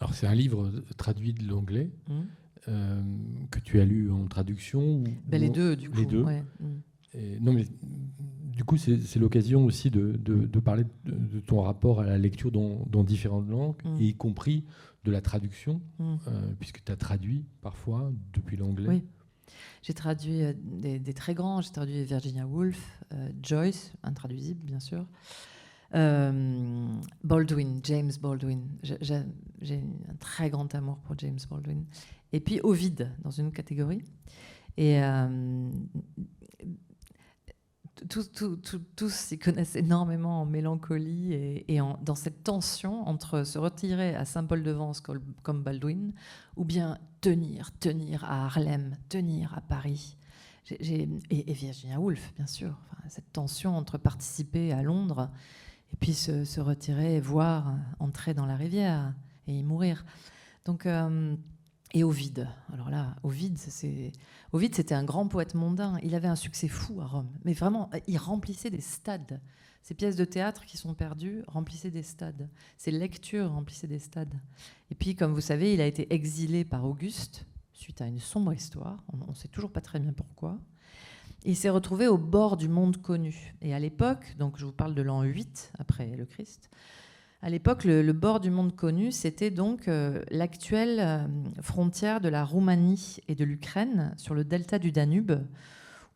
[0.00, 2.14] Alors c'est un livre traduit de l'anglais mmh.
[2.68, 3.02] euh,
[3.50, 5.96] que tu as lu en traduction ben, Les deux, du coup.
[5.98, 6.22] Les deux.
[6.22, 7.18] Mmh.
[7.40, 7.66] non, mais
[8.56, 12.84] du coup, c'est l'occasion aussi de, de, parler de, ton rapport à la lecture dans,
[12.86, 14.00] dans différentes langues, mmh.
[14.00, 14.64] y compris
[15.04, 16.16] de la traduction, euh,
[16.58, 18.88] puisque tu as traduit parfois depuis l'anglais.
[18.88, 19.02] Oui.
[19.82, 23.02] J'ai traduit euh, des, des, très grands, j'ai traduit Virginia Woolf,
[23.42, 25.06] Joyce, intraduisible bien sûr,
[25.94, 26.86] euh,
[27.22, 28.68] Baldwin, James Baldwin.
[28.82, 31.84] J'ai un très grand amour pour James Baldwin.
[32.32, 34.02] Et puis Ovid, dans une catégorie.
[34.76, 35.70] Et euh,
[38.08, 45.00] tous, s'y connaissent énormément en mélancolie et, dans cette tension entre se retirer à Saint-Paul-de-Vence
[45.00, 46.12] comme, Baldwin
[46.56, 50.18] ou bien tenir, tenir à Harlem, tenir à Paris.
[50.68, 51.06] et,
[51.54, 52.78] Virginia Woolf, bien sûr.
[53.08, 55.30] cette tension entre participer à Londres
[55.92, 59.14] et puis se, retirer, voir entrer dans la rivière
[59.46, 60.04] et y mourir.
[60.64, 61.36] Donc, euh,
[61.94, 62.48] et Ovide.
[62.72, 64.12] Alors là, Ovide, c'est
[64.52, 65.98] Ovide, c'était un grand poète mondain.
[66.02, 69.40] Il avait un succès fou à Rome, mais vraiment, il remplissait des stades.
[69.82, 72.48] Ces pièces de théâtre qui sont perdues remplissaient des stades.
[72.76, 74.34] Ses lectures remplissaient des stades.
[74.90, 78.52] Et puis, comme vous savez, il a été exilé par Auguste suite à une sombre
[78.52, 79.04] histoire.
[79.12, 80.58] On ne sait toujours pas très bien pourquoi.
[81.46, 83.54] Il s'est retrouvé au bord du monde connu.
[83.62, 86.70] Et à l'époque, donc je vous parle de l'an 8 après le Christ,
[87.42, 91.26] à l'époque, le, bord du monde connu, c'était donc euh, l'actuelle euh,
[91.60, 95.32] frontière de la Roumanie et de l'Ukraine sur le delta du Danube,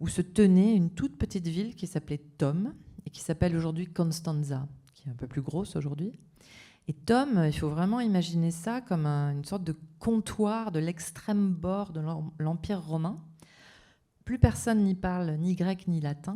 [0.00, 2.72] où se tenait une toute petite ville qui s'appelait Tom
[3.06, 6.18] et qui s'appelle aujourd'hui Constanza, qui est un peu plus grosse aujourd'hui.
[6.88, 11.92] Et Tom, il faut vraiment imaginer ça comme une sorte de comptoir de l'extrême bord
[11.92, 12.00] de
[12.40, 13.22] l'Empire romain.
[14.30, 16.34] Plus personne n'y parle ni grec ni latin.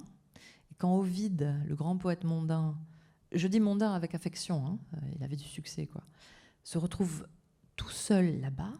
[0.78, 2.76] Quand Ovide, le grand poète mondain,
[3.30, 5.88] je dis mondain avec affection, hein, euh, il avait du succès,
[6.64, 7.28] se retrouve
[7.76, 8.72] tout seul là-bas,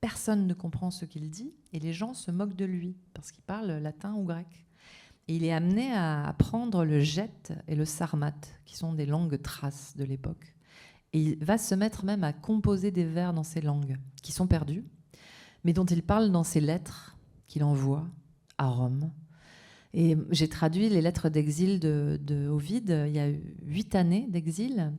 [0.00, 3.42] personne ne comprend ce qu'il dit, et les gens se moquent de lui, parce qu'il
[3.42, 4.68] parle latin ou grec.
[5.26, 9.42] Et il est amené à apprendre le jet et le sarmate, qui sont des langues
[9.42, 10.54] traces de l'époque.
[11.12, 14.46] Et il va se mettre même à composer des vers dans ces langues, qui sont
[14.46, 14.84] perdues,
[15.64, 17.16] mais dont il parle dans ses lettres
[17.48, 18.06] qu'il envoie
[18.60, 19.10] à Rome,
[19.92, 22.20] et j'ai traduit les lettres d'exil de.
[22.30, 23.28] Il y a
[23.64, 24.92] huit années d'exil.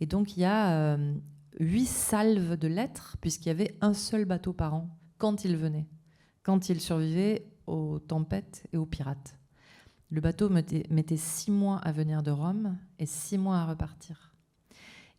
[0.00, 1.14] Et donc, il y a euh,
[1.58, 5.86] huit salves de lettres, puisqu'il y avait un seul bateau par an quand il venait,
[6.42, 9.38] quand il survivait aux tempêtes et aux pirates.
[10.10, 14.34] Le bateau mettait, six mois à venir de Rome et six mois à repartir.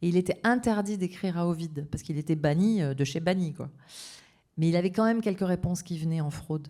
[0.04, 3.56] Et il était interdit d'écrire à Ovide, parce qu'il était banni euh, de chez banni.
[4.58, 6.67] Mais il avait quand même quelques réponses qui venaient en fraude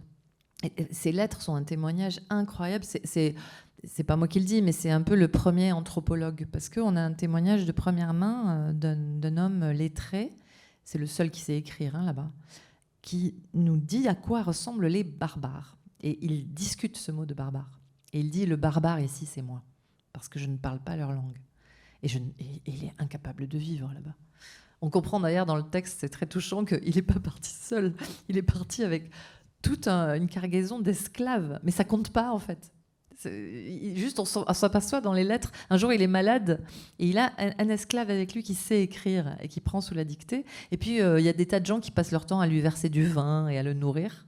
[0.92, 2.84] ces lettres sont un témoignage incroyable.
[2.86, 3.36] C'est
[3.84, 6.96] c'est pas moi qui le dis, mais c'est un peu le premier anthropologue, parce qu'on
[6.96, 10.32] a un témoignage de première main euh, d'un homme lettré,
[10.84, 12.32] c'est le seul qui sait écrire hein, là-bas,
[13.02, 15.78] qui nous dit à quoi ressemblent les barbares.
[16.02, 17.80] Et il discute ce mot de barbare.
[18.14, 19.64] Et il dit, le barbare ici, c'est moi,
[20.14, 21.38] parce que je ne parle pas leur langue.
[22.04, 24.16] Et, je, et il est incapable de vivre là-bas.
[24.82, 27.96] On comprend d'ailleurs dans le texte, c'est très touchant, qu'il n'est pas parti seul,
[28.30, 29.10] il est parti avec
[29.68, 31.60] toute une cargaison d'esclaves.
[31.64, 32.72] Mais ça compte pas, en fait.
[33.96, 35.52] Juste, on s'aperçoit dans les lettres.
[35.70, 36.64] Un jour, il est malade
[37.00, 40.04] et il a un, esclave avec lui qui sait écrire et qui prend sous la
[40.04, 40.46] dictée.
[40.72, 42.48] Et puis, euh, il y a des tas de gens qui passent leur temps à
[42.48, 44.28] lui verser du vin et à le nourrir.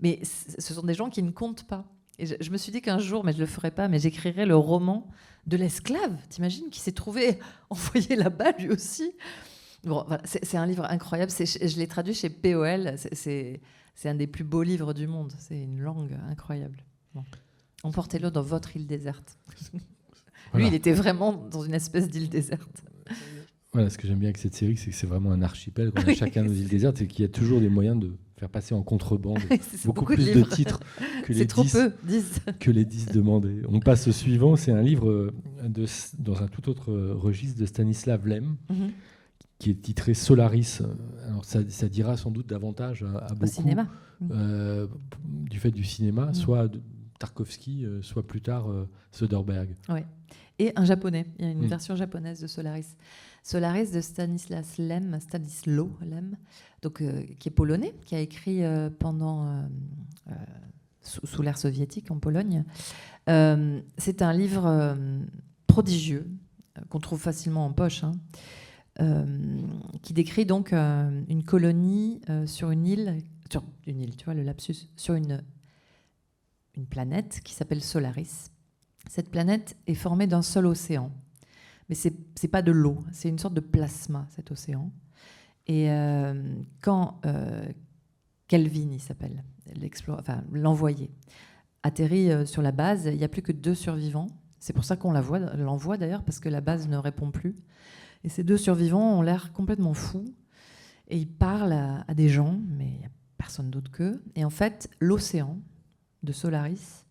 [0.00, 1.84] Mais ce sont des gens qui ne comptent pas.
[2.18, 4.56] Et je, me suis dit qu'un jour, mais je le ferai pas, mais j'écrirai le
[4.56, 5.08] roman
[5.46, 6.16] de l'esclave.
[6.30, 7.38] T'imagines qui s'est trouvé
[7.70, 9.12] envoyé là-bas lui aussi?
[9.84, 11.30] Bon, voilà, c'est un livre incroyable.
[11.32, 12.94] Je l'ai traduit chez POL.
[13.12, 13.60] C'est
[13.94, 15.32] c'est un des plus beaux livres du monde.
[15.38, 16.84] C'est une langue incroyable.
[17.82, 19.38] Emportez-le dans votre île déserte.
[20.54, 22.84] Lui, il était vraiment dans une espèce d'île déserte.
[23.72, 25.92] Voilà, ce que j'aime bien avec cette série, c'est que c'est vraiment un archipel.
[25.96, 28.50] On a chacun nos îles désertes et qu'il y a toujours des moyens de faire
[28.50, 29.38] passer en contrebande
[29.84, 30.80] beaucoup, plus de, titres
[31.24, 33.62] que les, trop 10, peu, que les 10 demandés.
[33.68, 34.56] On passe au suivant.
[34.56, 35.32] C'est un livre euh,
[35.66, 35.86] de,
[36.18, 38.56] dans un tout autre registre de Stanislav Lem.
[38.68, 38.90] Mhm
[39.62, 40.80] qui est titré Solaris.
[41.28, 43.86] Alors ça, dira sans doute davantage à, beaucoup cinéma.
[44.32, 44.88] Euh,
[45.24, 46.34] du fait du cinéma, mm.
[46.34, 46.68] soit
[47.20, 49.76] Tarkovsky, euh, soit plus tard euh, Söderbergh.
[49.88, 50.04] Ouais.
[50.58, 51.26] Et un japonais.
[51.38, 51.66] Il y a une mm.
[51.66, 52.96] version japonaise de Solaris.
[53.44, 56.36] Solaris de Stanislas Lem, Stanislo Lem,
[56.82, 57.00] donc
[57.38, 58.62] qui est polonais, qui a écrit
[58.98, 59.64] pendant
[61.00, 62.64] sous, l'ère soviétique en Pologne.
[63.26, 64.96] C'est un livre
[65.66, 66.28] prodigieux
[66.88, 68.04] qu'on trouve facilement en poche.
[68.04, 68.12] Hein.
[69.00, 69.24] Euh,
[70.02, 73.18] qui décrit donc euh, une colonie euh, sur une île,
[73.50, 75.42] sur une île, tu vois le lapsus, sur une,
[76.90, 78.50] planète qui s'appelle Solaris.
[79.08, 81.10] Cette planète est formée d'un seul océan,
[81.88, 84.90] mais c'est n'est pas de l'eau, c'est une sorte de plasma cet océan.
[85.66, 85.88] Et
[86.82, 87.20] quand
[88.48, 89.44] Kelvin, il s'appelle,
[90.50, 91.10] l'envoyé,
[91.82, 94.28] atterrit sur la base, il n'y a plus que deux survivants.
[94.58, 97.54] C'est pour ça qu'on l'envoie d'ailleurs, parce que la base ne répond plus.
[98.24, 100.34] Et ces deux survivants ont l'air complètement fous.
[101.08, 104.22] Et ils parlent à, des gens, mais il n'y a personne d'autre qu'eux.
[104.34, 105.58] Et en fait, l'océan
[106.22, 107.04] de Solaris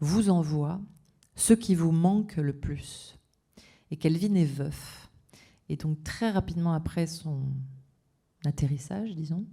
[0.00, 0.80] vous envoie
[1.34, 3.16] ce qui vous manque le plus.
[3.90, 5.10] Et Kelvin est veuf.
[5.68, 7.42] Et donc très rapidement après son
[8.44, 9.46] atterrissage, disons,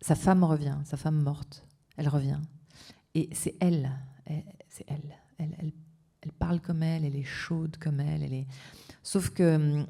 [0.00, 1.66] sa femme revient, sa femme morte.
[1.96, 2.40] Elle revient.
[3.14, 3.90] Et c'est elle,
[4.68, 5.16] c'est elle.
[5.38, 5.72] Elle, elle.
[6.22, 8.22] elle, parle comme elle, elle est chaude comme elle.
[8.22, 8.46] elle est...
[9.02, 9.86] Sauf que hum,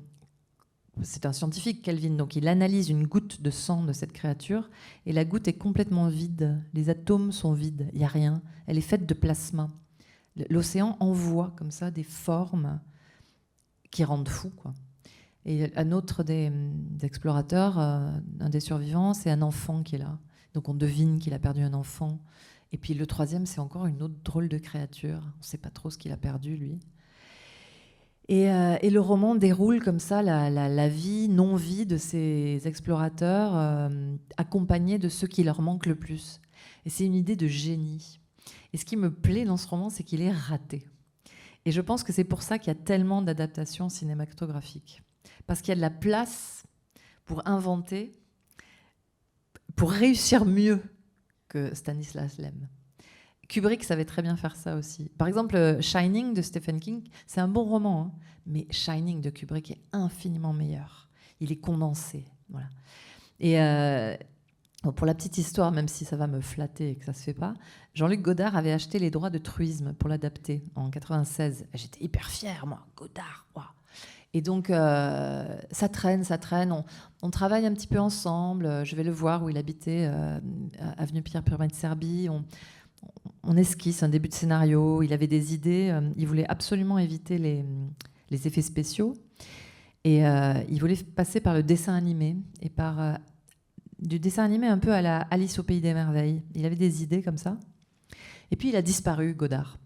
[1.00, 4.68] c'est un scientifique, Kelvin, donc il analyse une goutte de sang de cette créature
[5.07, 6.62] et la goutte est complètement vide.
[6.74, 8.42] Les atomes sont vides, il n'y a rien.
[8.66, 9.70] Elle est faite de plasma.
[10.50, 12.81] L'océan envoie comme ça des formes
[13.90, 14.50] qui rendent fou.
[14.50, 14.74] Quoi.
[15.44, 16.52] Et un autre des,
[17.02, 20.18] explorateurs, euh, un des survivants, c'est un enfant qui est là.
[20.55, 22.20] Donc on devine qu'il a perdu un enfant.
[22.72, 25.20] Et puis le troisième, c'est encore une autre drôle de créature.
[25.22, 26.78] On ne sait pas trop ce qu'il a perdu, lui.
[28.30, 34.98] Euh, et, le roman déroule comme ça la, vie, non-vie de ces explorateurs, euh, accompagnés
[34.98, 36.40] de ceux qui leur manquent le plus.
[36.87, 38.20] Et c'est une idée de génie.
[38.72, 40.87] Et ce qui me plaît dans ce roman, c'est qu'il est raté.
[41.64, 45.02] Et je pense que c'est pour ça qu'il y a tellement d'adaptations cinématographiques.
[45.46, 46.64] Parce qu'il y a de la place
[47.24, 48.12] pour inventer,
[49.76, 50.80] pour réussir mieux
[51.48, 52.68] que Stanislas Lem.
[53.53, 55.11] Kubrick savait très bien faire ça aussi.
[55.19, 58.12] Par exemple, euh, Shining de Stephen King, c'est un bon roman, hein,
[58.47, 61.11] mais Shining de Kubrick est infiniment meilleur.
[61.38, 62.25] Il est condensé.
[62.49, 62.69] Voilà.
[63.41, 64.17] Et euh,
[64.97, 67.35] pour la petite histoire, même si ça va me flatter et que ça se fait
[67.35, 67.53] pas,
[67.93, 71.67] Jean-Luc Godard avait acheté les droits de truisme pour l'adapter en 96.
[71.75, 73.47] J'étais hyper fière, moi, Godard.
[74.35, 76.75] Et donc, euh, ça traîne, ça traîne.
[77.21, 78.83] On, travaille un petit peu ensemble.
[78.87, 80.11] Je vais le voir où il habitait,
[80.97, 82.31] avenue Pierre Purmet de Serbie.
[83.44, 87.38] On esquisse un début de scénario, il avait des idées, euh, il voulait absolument éviter
[87.38, 87.64] les,
[88.31, 89.14] effets spéciaux.
[90.05, 93.14] Et euh, il voulait passer par le dessin animé et par euh,
[93.98, 96.42] du dessin animé un peu à la Alice au pays des merveilles.
[96.55, 97.59] Il avait des idées comme ça.
[98.50, 99.78] Et puis il a disparu, Godard.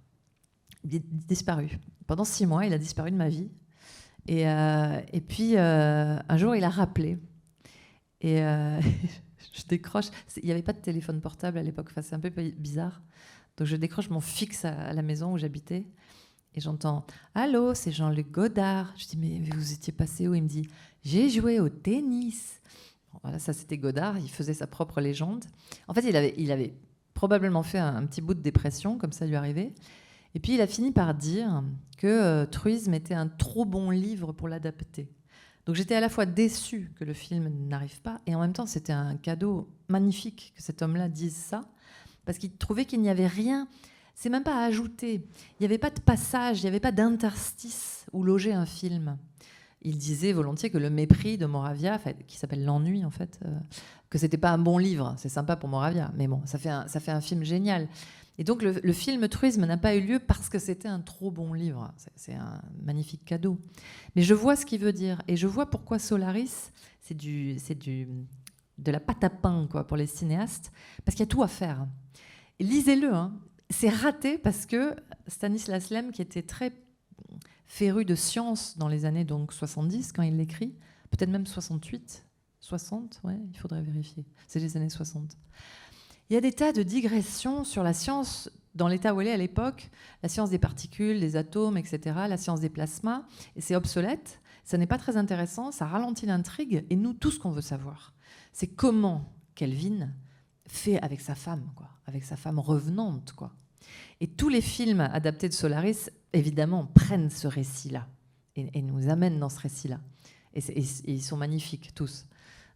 [0.84, 1.78] Il a disparu.
[2.06, 3.50] Pendant six mois, il a disparu de ma vie.
[4.28, 7.18] Et, et puis un jour, il a rappelé.
[8.20, 8.38] Et
[9.52, 10.06] je décroche.
[10.36, 11.88] Il n'y avait pas de téléphone portable à l'époque.
[11.90, 13.02] Enfin, c'est un peu bizarre.
[13.56, 15.86] Donc je décroche mon fixe à, la maison où j'habitais.
[16.54, 18.92] Et j'entends Allô, c'est Jean-Luc Godard.
[18.96, 20.34] Je dis Mais vous étiez passé où?
[20.34, 20.68] Il me dit
[21.04, 22.60] J'ai joué au tennis.
[23.22, 24.18] voilà, ça c'était Godard.
[24.18, 25.44] Il faisait sa propre légende.
[25.88, 26.74] En fait, il avait,
[27.14, 29.72] probablement fait un, petit bout de dépression, comme ça lui arrivait.
[30.34, 31.64] Et puis il a fini par dire
[31.96, 35.08] que euh, Truisme était un trop bon livre pour l'adapter.
[35.64, 38.66] Donc j'étais à la fois déçue que le film n'arrive pas, et en même temps
[38.66, 41.66] c'était un cadeau magnifique que cet homme-là dise ça,
[42.26, 43.66] parce qu'il trouvait qu'il n'y avait rien,
[44.14, 46.92] c'est même pas à ajouter, il n'y avait pas de passage, il n'y avait pas
[46.92, 49.16] d'interstice où loger un film.
[49.82, 53.58] Il disait volontiers que le mépris de Moravia, qui s'appelle L'ennui en fait, euh,
[54.10, 56.86] que c'était pas un bon livre, c'est sympa pour Moravia, mais bon, ça fait un,
[56.88, 57.88] ça fait un film génial.
[58.38, 61.54] Et donc le, film Truisme n'a pas eu lieu parce que c'était un trop bon
[61.54, 61.90] livre.
[62.16, 63.58] C'est un magnifique cadeau.
[64.14, 67.78] Mais je vois ce qu'il veut dire et je vois pourquoi Solaris, c'est du, c'est
[67.78, 68.08] du,
[68.78, 70.72] de la pâte à pain quoi, pour les cinéastes,
[71.04, 71.86] parce qu'il y a tout à faire.
[72.60, 73.12] Lisez-le.
[73.12, 73.34] Hein.
[73.70, 74.94] C'est raté parce que
[75.26, 76.72] Stanislas Lem, qui était très
[77.66, 80.74] féru de science dans les années donc 70 quand il l'écrit,
[81.10, 82.24] peut-être même 68,
[82.60, 84.24] 60, ouais, il faudrait vérifier.
[84.46, 85.36] C'est les années 60.
[86.30, 89.32] Il y a des tas de digressions sur la science dans l'état où elle est
[89.32, 89.90] à l'époque,
[90.22, 93.22] la science des particules, des atomes, etc., la science des plasmas,
[93.56, 97.38] et c'est obsolète, ça n'est pas très intéressant, ça ralentit l'intrigue, et nous, tout ce
[97.38, 98.12] qu'on veut savoir,
[98.56, 100.08] c'est comment Kelvin
[100.66, 103.32] fait avec sa femme, quoi, avec sa femme revenante.
[103.32, 103.52] Quoi.
[104.18, 108.08] Et tous les films adaptés de Solaris, évidemment, prennent ce récit-là,
[108.56, 110.00] et, nous amènent dans ce récit-là.
[110.54, 112.24] et ils sont magnifiques, tous.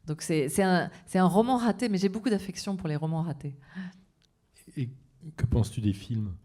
[0.05, 3.57] Donc c'est un, un, roman raté, mais j'ai beaucoup d'affection pour les romans ratés.
[4.77, 4.91] Et
[5.35, 6.37] que penses-tu des films?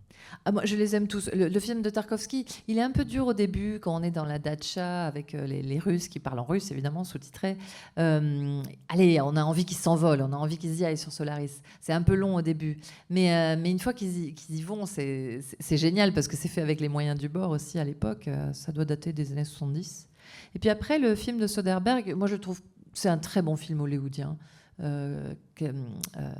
[0.46, 1.30] Ah, moi, je les aime tous.
[1.34, 4.26] Le, film de Tarkovsky, il est un peu dur au début quand on est dans
[4.26, 7.58] la datcha avec euh, les, Russes qui parlent en russe, évidemment, sous-titré.
[7.98, 11.62] Euh, allez, on a envie qu'ils s'envolent, on a envie qu'ils y aillent sur Solaris.
[11.82, 12.78] C'est un peu long au début.
[13.10, 16.62] Mais, euh, mais une fois qu'ils y, y, vont, c'est génial parce que c'est fait
[16.62, 18.30] avec les moyens du bord aussi à l'époque.
[18.54, 20.08] ça doit dater des années 70.
[20.56, 22.62] Et puis après, le film de Soderbergh, moi je trouve
[22.96, 24.38] c'est un très bon film hollywoodien.
[24.82, 26.34] Euh, euh,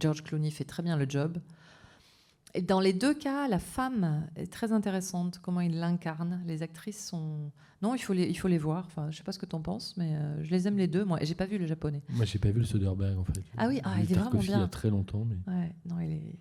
[0.00, 1.38] George Clooney fait très bien le job.
[2.54, 6.42] Et dans les deux cas, la femme est très intéressante, comment il l'incarne.
[6.46, 7.50] Les actrices sont...
[7.82, 8.84] Non, il faut les, il faut les voir.
[8.86, 10.86] Enfin, je sais pas ce que tu en penses, mais euh, je les aime les
[10.86, 11.04] deux.
[11.04, 12.02] Moi, et j'ai pas vu le japonais.
[12.10, 13.42] Moi, j'ai pas vu le Soderbergh, en fait.
[13.56, 14.58] Ah oui, ah, il est vraiment bien.
[14.58, 15.26] Il y a très longtemps.
[15.26, 15.52] Mais...
[15.52, 16.38] Ouais, non, il est...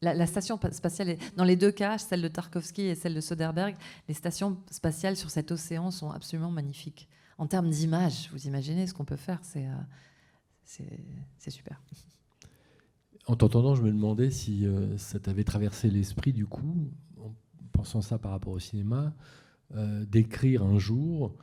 [0.00, 3.74] La, station spatiale, est, dans les deux cas, celle de Tarkovsky et celle de Soderbergh,
[4.06, 8.94] les stations spatiales sur cet océan sont absolument magnifiques en termes d'image, vous imaginez ce
[8.94, 10.86] qu'on peut faire, c'est euh,
[11.38, 11.82] c'est super.
[13.26, 17.32] En t'entendant, je me demandais si euh, ça t'avait traversé l'esprit, du coup, en
[17.72, 19.14] pensant ça par rapport au cinéma,
[19.74, 21.34] euh, d'écrire un jour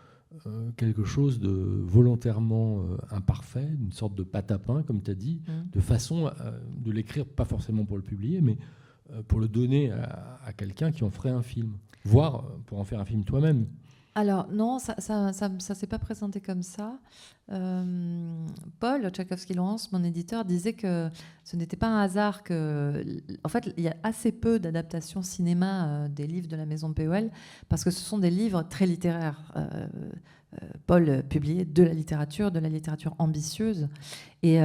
[0.77, 5.51] quelque chose de volontairement imparfait, une sorte de pain, comme tu as dit, mmh.
[5.73, 6.31] de façon
[6.77, 8.57] de l'écrire, pas forcément pour le publier, mais
[9.27, 11.73] pour le donner à, à quelqu'un qui en ferait un film,
[12.05, 13.67] voire pour en faire un film toi-même.
[14.13, 16.99] Alors non, ça ne ça, s'est pas présenté comme ça.
[17.51, 18.45] Euh,
[18.79, 21.09] Paul Tchaikovsky-Lawrence, mon éditeur, disait que
[21.45, 23.03] ce n'était pas un hasard que...
[23.43, 26.93] En fait, il y a assez peu d'adaptations cinéma euh, des livres de la maison
[26.93, 27.29] POL,
[27.69, 29.53] parce que ce sont des livres très littéraires.
[29.55, 29.87] Euh,
[30.85, 33.87] Paul publiait de la littérature, de la littérature ambitieuse.
[34.43, 34.59] Et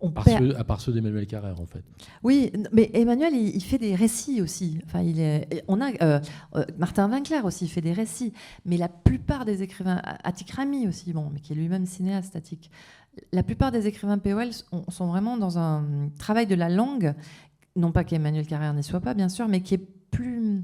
[0.00, 1.82] à part ceux d'Emmanuel Carrère, en fait.
[2.22, 4.78] Oui, mais Emmanuel, il, fait des récits aussi.
[4.84, 6.20] Enfin, il est, on a euh,
[6.54, 8.32] euh, Martin Winkler aussi il fait des récits,
[8.64, 12.70] mais la plupart des écrivains, Attic Rami aussi, bon, mais qui est lui-même cinéaste, Attic,
[13.32, 17.14] la plupart des écrivains POL sont vraiment dans un travail de la langue,
[17.74, 20.62] non pas qu'Emmanuel Carrère n'y soit pas, bien sûr, mais qui est plus.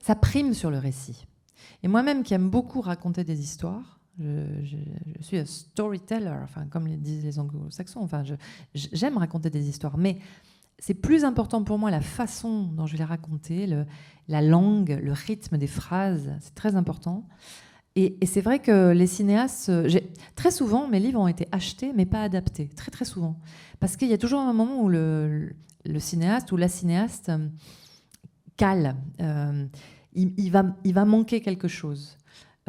[0.00, 1.26] Ça prime sur le récit.
[1.82, 4.76] Et moi-même, qui aime beaucoup raconter des histoires, je,
[5.20, 8.24] suis un storyteller, enfin, comme le disent les anglo-saxons, enfin,
[8.74, 10.18] j'aime raconter des histoires, mais
[10.78, 13.68] c'est plus important pour moi la façon dont je vais les raconter,
[14.28, 17.26] la langue, le rythme des phrases, c'est très important.
[17.96, 19.72] Et, c'est vrai que les cinéastes,
[20.36, 23.40] très souvent, mes livres ont été achetés, mais pas adaptés, très très souvent.
[23.80, 25.52] Parce qu'il y a toujours un moment où le,
[25.98, 27.48] cinéaste ou la cinéaste euh,
[28.56, 29.66] cale, euh,
[30.14, 32.17] il va manquer quelque chose.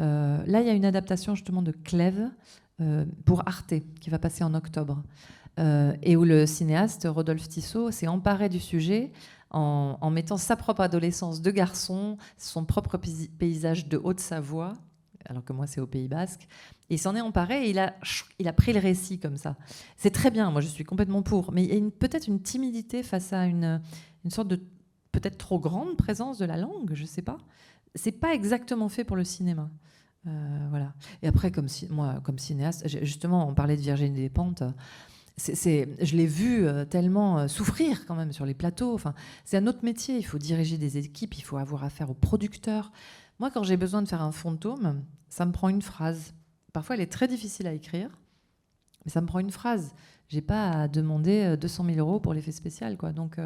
[0.00, 2.28] Euh, là, il y a une adaptation justement de Clèves
[3.26, 5.02] pour Arte, qui va passer en octobre.
[5.58, 9.12] Euh, et où le cinéaste Rodolphe Tissot s'est emparé du sujet
[9.50, 14.74] en, mettant sa propre adolescence de garçon, son propre paysage de Haute-Savoie,
[15.26, 16.46] alors que moi c'est au Pays Basque.
[16.88, 17.94] Il s'en est emparé et il a,
[18.38, 19.56] il a pris le récit comme ça.
[19.96, 23.02] C'est très bien, moi je suis complètement pour, mais il y a peut-être une timidité
[23.02, 23.82] face à une,
[24.24, 24.60] une sorte de
[25.10, 27.38] peut-être trop grande présence de la langue, je ne sais pas.
[27.94, 29.70] C'est pas exactement fait pour le cinéma.
[30.26, 30.92] Euh, voilà.
[31.22, 34.62] Et après, comme moi, comme cinéaste, justement, on parlait de Virginie Despentes
[35.38, 38.94] je l'ai vu euh, tellement euh, souffrir quand même sur les plateaux.
[38.94, 40.16] Enfin, c'est un autre métier.
[40.16, 42.92] Il faut diriger des équipes, il faut avoir affaire aux producteurs.
[43.38, 46.34] Moi, quand j'ai besoin de faire un fantôme, ça me prend une phrase.
[46.72, 48.10] Parfois, elle est très difficile à écrire,
[49.04, 49.94] mais ça me prend une phrase.
[50.28, 53.12] J'ai pas à demander 200 euh, 000 euros pour l'effet spécial, quoi.
[53.12, 53.36] Donc,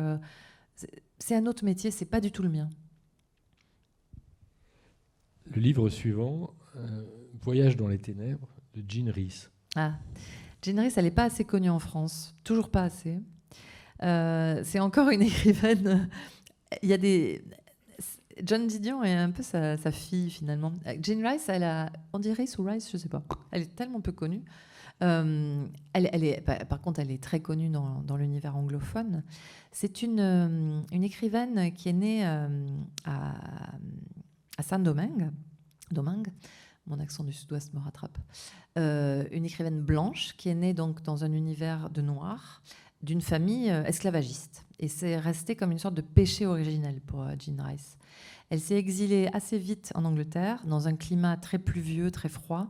[1.19, 1.91] c'est un autre métier.
[1.91, 2.69] C'est pas du tout le mien.
[5.47, 6.55] Le livre suivant,
[7.43, 9.49] Voyage dans les ténèbres, de Jean Rhys.
[9.77, 9.93] Ah.
[10.63, 13.21] Jane elle n'est pas assez connue en France, toujours pas assez.
[14.03, 16.09] Euh, c'est encore une écrivaine.
[16.83, 17.45] Il y a des.
[18.43, 20.73] John Didion est un peu sa, fille finalement.
[21.01, 23.23] Jane Rice, elle a, on dit Rice ou Rice, je sais pas.
[23.53, 24.43] Elle est tellement peu connue.
[25.03, 29.23] Euh, elle, est, par contre, elle est très connue dans, dans l'univers anglophone.
[29.71, 32.49] C'est une, euh, une, écrivaine qui est née à,
[34.59, 35.31] à Saint-Domingue,
[35.91, 36.29] Domingue,
[36.87, 38.19] mon accent du sud-ouest me rattrape,
[38.79, 42.63] euh, une écrivaine blanche qui est née donc dans un univers de noir,
[43.03, 44.65] d'une famille euh, esclavagiste.
[44.79, 47.97] Et c'est resté comme une sorte de péché originel pour euh, Jean Rice.
[48.51, 52.69] Elle s'est exilée assez vite en Angleterre, dans un climat très pluvieux, très froid,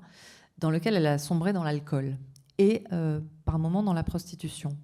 [0.58, 2.16] dans lequel elle a sombré dans l'alcool
[2.58, 2.84] et
[3.44, 4.78] par moments dans la prostitution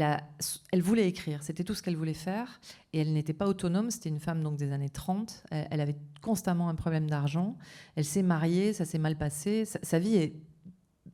[0.00, 2.60] elle, voulait écrire, c'était tout ce qu'elle voulait faire,
[2.92, 6.68] et elle n'était pas autonome, c'était une femme donc des années 30, elle, avait constamment
[6.68, 7.58] un problème d'argent,
[7.96, 10.34] elle s'est mariée, ça s'est mal passé, sa, vie est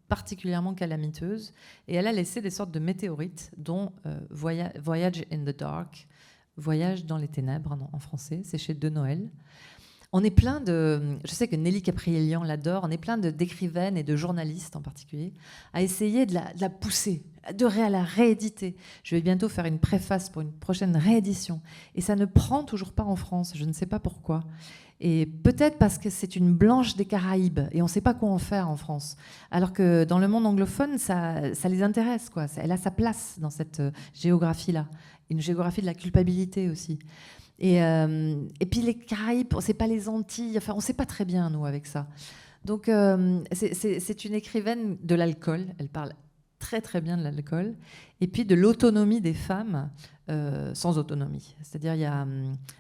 [0.08, 1.52] particulièrement calamiteuse,
[1.88, 6.06] et elle a laissé des sortes de météorites, dont euh, Voyage in the Dark,
[6.56, 9.30] Voyage dans les ténèbres en, français, c'est chez De Noël.
[10.12, 14.02] On est plein de, je sais que Nelly Caprielian l'adore, on est plein d'écrivaines et
[14.02, 15.34] de journalistes en particulier
[15.74, 17.22] à essayer de la, pousser,
[17.54, 18.74] de la rééditer.
[19.02, 21.60] Je vais bientôt faire une préface pour une prochaine réédition
[21.94, 24.44] et ça ne prend toujours pas en France, je ne sais pas pourquoi.
[25.00, 28.30] Et peut-être parce que c'est une blanche des Caraïbes et on ne sait pas quoi
[28.30, 29.16] en faire en France.
[29.50, 32.30] Alors que dans le monde anglophone, ça, ça les intéresse.
[32.30, 32.46] Quoi.
[32.56, 34.88] Elle a sa place dans cette euh, géographie-là.
[35.30, 36.98] Une géographie de la culpabilité aussi.
[37.58, 41.24] Et, euh, et puis les Caraïbes, c'est pas les Antilles, enfin on sait pas très
[41.24, 42.06] bien nous avec ça.
[42.64, 46.12] Donc euh, c'est une écrivaine de l'alcool, elle parle
[46.58, 47.74] très très bien de l'alcool,
[48.20, 49.90] et puis de l'autonomie des femmes
[50.28, 51.56] euh, sans autonomie.
[51.62, 52.26] C'est-à-dire il y a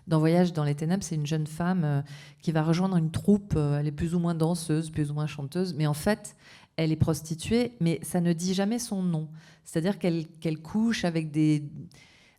[0.06, 2.04] dans Voyage dans les ténèbres, c'est une jeune femme
[2.40, 5.74] qui va rejoindre une troupe, elle est plus ou moins danseuse, plus ou moins chanteuse,
[5.74, 6.36] mais en fait
[6.76, 9.28] elle est prostituée, mais ça ne dit jamais son nom.
[9.64, 11.64] C'est-à-dire qu'elle couche avec des,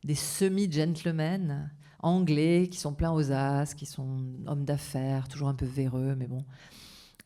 [0.06, 1.70] des semi-gentlemen
[2.02, 6.28] anglais qui sont pleins aux as, qui sont hommes d'affaires, toujours un peu véreux, mais
[6.28, 6.46] bon.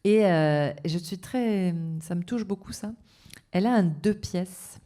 [0.04, 2.92] Et euh, je suis très, ça me touche beaucoup ça.
[3.52, 4.80] Elle a un deux pièces.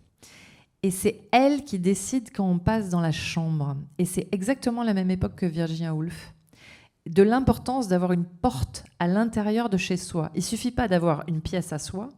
[0.84, 3.78] Et c'est elle qui décide quand on passe dans la chambre.
[3.98, 6.34] Et c'est exactement la même époque que Virginia Woolf.
[7.08, 10.30] De l'importance d'avoir une porte à l'intérieur de chez soi.
[10.36, 12.10] Il suffit pas d'avoir une pièce à soi.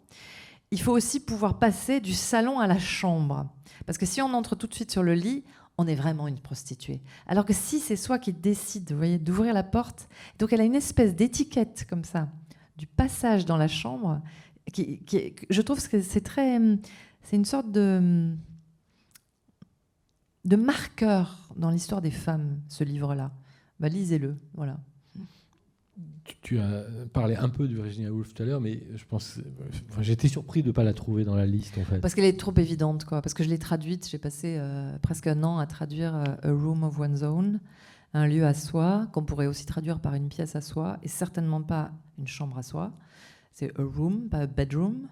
[0.71, 3.47] Il faut aussi pouvoir passer du salon à la chambre.
[3.85, 5.45] Parce que si on entre tout de suite sur le lit,
[5.79, 6.99] on est vraiment une prostituée.
[7.25, 8.83] Alors que si c'est soi qui décide,
[9.23, 12.27] d'ouvrir la porte, donc elle a une espèce d'étiquette comme ça
[12.77, 14.21] du passage dans la chambre,
[14.73, 15.01] qui,
[15.49, 16.59] je trouve que c'est très,
[17.23, 18.35] c'est une sorte de
[20.45, 23.31] de marqueur dans l'histoire des femmes, ce livre-là.
[23.79, 24.77] Bah, lisez-le, voilà
[26.41, 26.83] tu as
[27.13, 29.39] parlé un peu de Virginia Woolf tout à l'heure, mais je pense,
[30.01, 31.99] j'étais surpris de ne pas la trouver dans la liste en fait.
[31.99, 33.21] Parce qu'elle est trop évidente, quoi.
[33.21, 36.51] Parce que je l'ai traduite, j'ai passé euh, presque un an à traduire euh, A
[36.51, 37.59] Room of One's Own,
[38.13, 41.61] un lieu à soi, qu'on pourrait aussi traduire par une pièce à soi, et certainement
[41.61, 42.93] pas une chambre à soi.
[43.53, 45.07] C'est a room, pas a bedroom.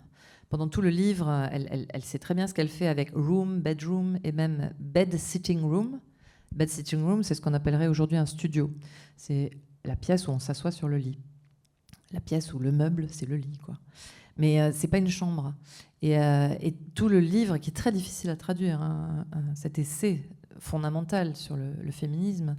[0.49, 4.17] Pendant tout le livre, elle, elle sait très bien ce qu'elle fait avec room, bedroom
[4.23, 5.99] et même bed sitting room.
[6.55, 8.71] Bed sitting room, c'est ce qu'on appellerait aujourd'hui un studio.
[9.17, 9.51] C'est
[9.85, 11.19] la pièce où on s'assoit sur le lit.
[12.11, 13.77] La pièce où le meuble, c'est le lit, quoi.
[14.37, 15.53] Mais euh, c'est pas une chambre.
[16.03, 19.25] Euh, et, tout le livre, qui est très difficile à traduire, hein,
[19.55, 22.55] cet essai fondamental sur le, féminisme,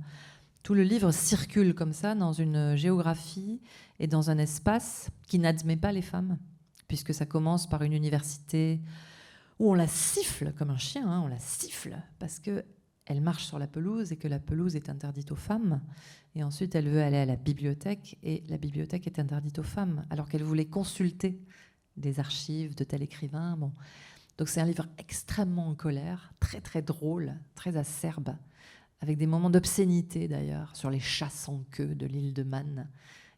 [0.63, 3.61] tout le livre circule comme ça dans une géographie
[3.99, 6.39] et dans un espace qui n'admet pas les femmes,
[6.87, 8.81] puisque ça commence par une université
[9.59, 12.65] où on la siffle comme un chien, hein, on la siffle parce que
[13.09, 15.81] elle marche sur la pelouse et que la pelouse est interdite aux femmes.
[16.35, 20.05] Et ensuite, elle veut aller à la bibliothèque et la bibliothèque est interdite aux femmes,
[20.11, 21.41] alors qu'elle voulait consulter
[21.97, 23.57] des archives de tel écrivain.
[23.57, 23.73] Bon.
[24.37, 28.37] Donc c'est un livre extrêmement en colère, très très drôle, très acerbe,
[29.01, 32.89] avec des moments d'obscénité d'ailleurs, sur les chats sans queue de l'île de Man.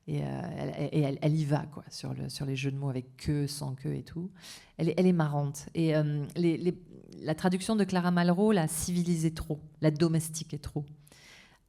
[0.08, 3.76] Et, euh, elle, y va, quoi, sur, sur les jeux de mots avec queue, sans
[3.76, 4.30] queue et tout.
[4.76, 5.68] Elle est, elle est marrante.
[5.74, 6.74] Et euh, les,
[7.22, 10.84] la traduction de Clara Malraux la civilisé trop, la domestiqué trop.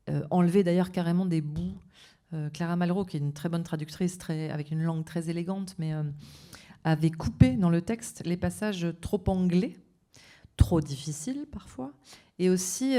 [0.09, 1.77] Euh, d'ailleurs carrément des bouts.
[2.33, 5.75] Euh, Clara Malraux, qui est une très bonne traductrice, très, avec une langue très élégante,
[5.77, 6.03] mais euh,
[6.83, 9.75] avait coupé dans le texte les passages trop anglais,
[10.55, 11.91] trop difficiles parfois,
[12.39, 12.95] et aussi,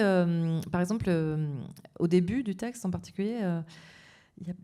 [0.70, 1.10] par exemple,
[1.98, 3.40] au début du texte en particulier,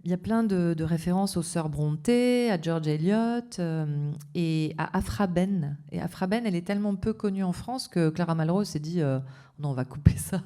[0.04, 4.96] il y, a plein de, références aux sœurs Brontë, à George Eliot euh, et à
[4.96, 5.76] Afra Ben.
[5.92, 9.00] Et Afra Ben, elle est tellement peu connue en France que Clara Malraux s'est dit
[9.00, 9.20] euh,
[9.60, 10.42] non, on va couper ça.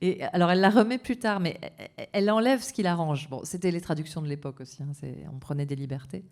[0.00, 1.60] Et alors elle la remet plus tard, mais
[2.12, 3.28] elle enlève ce qui l'arrange.
[3.28, 4.82] Bon, c'était les traductions de l'époque aussi.
[4.82, 4.92] Hein,
[5.32, 6.24] on prenait des libertés.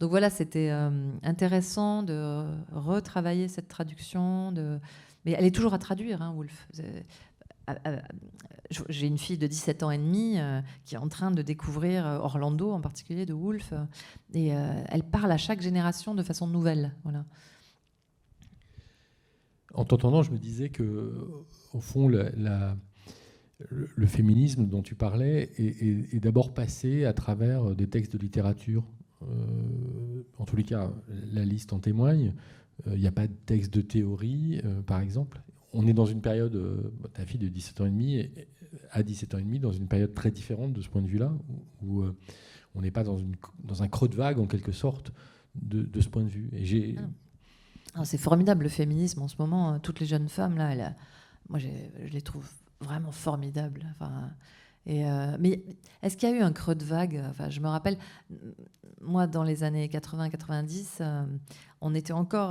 [0.00, 0.90] Donc voilà, c'était euh,
[1.22, 4.50] intéressant de retravailler cette traduction.
[4.50, 4.80] De...
[5.24, 6.68] Mais elle est toujours à traduire, hein, Wolf.
[8.88, 12.06] J'ai une fille de 17 ans et demi euh, qui est en train de découvrir
[12.06, 13.84] euh, Orlando, en particulier de Woolf, euh,
[14.32, 16.94] et elle parle à chaque génération de façon nouvelle.
[19.74, 22.36] En t'entendant, je me disais que, au fond, le,
[24.06, 28.84] féminisme dont tu parlais est, d'abord passé à travers des textes de littérature.
[30.38, 30.90] en tous les cas,
[31.32, 32.34] la liste en témoigne.
[32.86, 35.42] Il n'y a pas de texte de théorie, par exemple
[35.74, 38.30] on est dans une période, euh, ta fille de 17 ans et demi,
[38.92, 41.32] à 17 ans et demi, dans une période très différente de ce point de vue-là,
[41.82, 42.16] où, euh,
[42.74, 45.12] on n'est pas dans, une, dans un creux de vague, en quelque sorte,
[45.54, 46.48] de, ce point de vue.
[46.52, 46.96] Et.
[47.94, 48.04] Ah.
[48.04, 49.70] C'est formidable le féminisme en ce moment.
[49.70, 49.78] Hein.
[49.78, 50.94] Toutes les jeunes femmes, là,
[51.48, 51.68] moi je
[52.10, 52.48] les trouve
[52.80, 53.86] vraiment formidables.
[53.94, 54.30] Enfin,
[54.88, 55.62] euh, mais
[56.02, 57.22] est-ce qu'il y a eu un creux de vague?
[57.30, 57.96] Enfin, Je me rappelle,
[59.00, 61.28] moi, dans les années 80-90,
[61.80, 62.50] on était encore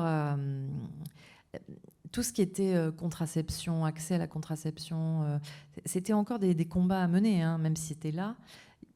[2.14, 5.38] tout ce qui était euh, contraception, accès à la contraception, euh,
[5.84, 8.36] c'était encore des, combats à mener, hein, même si c'était là.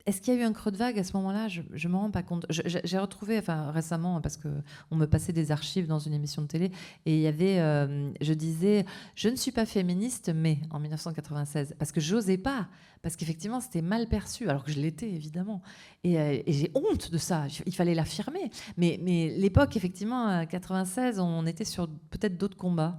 [0.07, 1.49] Est-ce qu'il y a eu un creux de vague à ce moment-là?
[1.49, 2.45] Je ne me rends pas compte.
[2.49, 4.47] J'ai retrouvé, enfin récemment, parce que
[4.89, 6.71] on me passait des archives dans une émission de télé,
[7.05, 8.85] et il y avait, euh, je disais,
[9.15, 12.69] je ne suis pas féministe, mais en 1996, parce que j'osais pas,
[13.01, 15.61] parce qu'effectivement c'était mal perçu, alors que je l'étais évidemment,
[16.05, 17.47] et, euh, j'ai honte de ça.
[17.65, 18.49] Il fallait l'affirmer.
[18.77, 18.97] Mais,
[19.37, 22.97] l'époque, effectivement, 96, on était sur peut-être d'autres combats.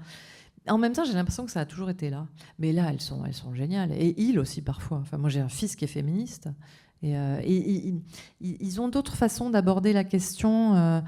[0.68, 2.26] En même temps, j'ai l'impression que ça a toujours été là.
[2.58, 3.92] Mais là, elles sont, elles sont géniales.
[3.92, 4.98] Et il aussi, parfois.
[4.98, 6.50] Enfin, moi, j'ai un fils qui est féministe.
[7.02, 7.40] Et, euh,
[8.40, 11.00] ils ont d'autres façons d'aborder la question euh,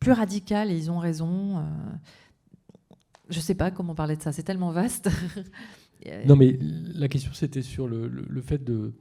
[0.00, 1.58] plus radicales et ils ont raison.
[1.58, 1.62] Euh.
[3.28, 5.10] je ne sais pas comment parler de ça, c'est tellement vaste.
[6.26, 8.94] non, mais la question c'était sur le, le, fait de,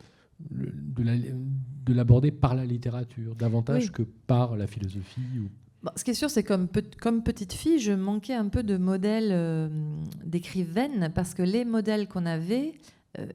[0.49, 5.39] de l'aborder par la littérature davantage que par la philosophie.
[5.39, 5.87] Ou...
[5.95, 6.67] ce qui est sûr, c'est comme,
[6.99, 9.71] comme petite fille, je manquais un peu de modèles
[10.25, 12.73] d'écrivaine parce que les modèles qu'on avait,
[13.19, 13.25] euh,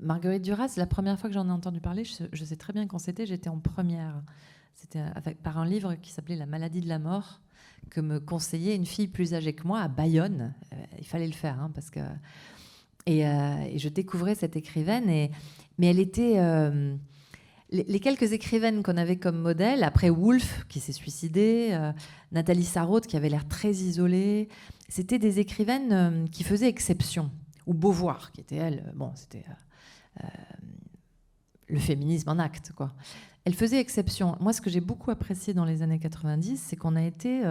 [0.00, 2.98] Marguerite Duras, la première fois que j'en ai entendu parler, je, sais très bien quand
[2.98, 4.22] c'était, j'étais en première.
[4.74, 5.02] C'était
[5.42, 7.40] par un livre qui s'appelait La maladie de la mort,
[7.90, 10.54] que me conseillait une fille plus âgée que moi à Bayonne.
[10.72, 12.00] Euh, il fallait le faire, hein, parce que.
[12.00, 15.30] Euh, et, je découvrais cette écrivaine, et,
[15.78, 16.38] mais elle était.
[17.70, 21.78] les, quelques écrivaines qu'on avait comme modèle, après Woolf qui s'est suicidée,
[22.32, 24.48] Nathalie Sarraute qui avait l'air très isolée,
[24.88, 27.30] c'était des écrivaines qui faisaient exception
[27.66, 30.28] ou Beauvoir, qui était elle, euh, bon, c'était euh, euh,
[31.68, 32.92] le féminisme en acte, quoi.
[33.44, 34.36] Elle faisait exception.
[34.40, 37.42] Moi, ce que j'ai beaucoup apprécié dans les années 90, c'est qu'on a été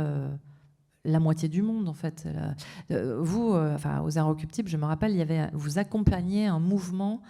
[1.03, 2.28] la moitié du monde, en fait.
[2.91, 7.24] vous, enfin, aux Inrecuptibles, je me rappelle, vous accompagniez un mouvement.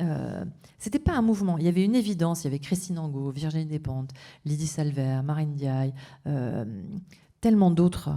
[0.00, 0.44] Euh,
[0.78, 2.44] c'était pas un mouvement, il y avait une évidence.
[2.44, 4.12] Il y avait Christine Angot, Virginie Despentes,
[4.44, 5.92] Lydie Salver, Marine Diaye,
[7.40, 8.10] tellement d'autres.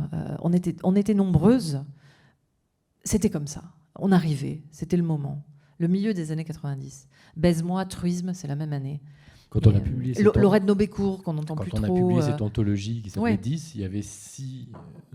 [0.43, 1.83] on, était, on était nombreuses.
[3.03, 3.63] C'était comme ça
[3.99, 5.43] on arrivait, c'était le moment.
[5.79, 7.07] Le milieu des années 90.
[7.35, 9.01] Baise-moi, truisme, c'est la même année.
[9.49, 11.79] Quand on a publié cette Laurette Nobécourt, qu'on n'entend plus trop.
[11.79, 14.67] Quand on a publié cette anthologie qui s'appelait 10, il y avait 6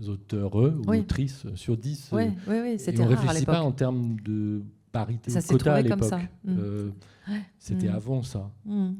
[0.07, 2.09] auteurs ou autrices sur 10.
[2.13, 5.75] Oui, oui, oui c'était On ne réfléchissait pas en termes de parité ça ou quota
[5.75, 6.11] à l'époque.
[6.45, 6.55] Mm.
[6.57, 6.89] Euh,
[7.59, 7.95] c'était mm.
[7.95, 8.49] avant ça.
[8.65, 8.93] Mm.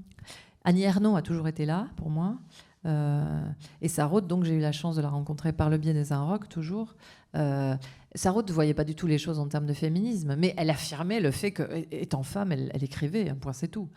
[0.65, 2.37] Annie Ernaux a toujours été là pour moi.
[2.85, 3.45] Euh,
[3.81, 6.49] et Sarraute, donc j'ai eu la chance de la rencontrer par le biais des Rock
[6.49, 6.95] toujours.
[7.35, 7.75] Euh,
[8.15, 11.19] Sarraute ne voyait pas du tout les choses en termes de féminisme, mais elle affirmait
[11.19, 13.89] le fait qu'étant femme, elle, écrivait, un point c'est tout.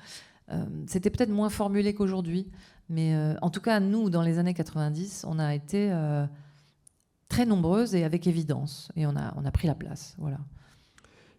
[0.51, 2.49] Euh, c'était peut-être moins formulé qu'aujourd'hui,
[2.89, 5.93] mais en tout cas, nous, dans les années 90, on a été
[7.29, 10.15] très nombreuses et avec évidence, et on a, on a pris la place.
[10.19, 10.39] Voilà.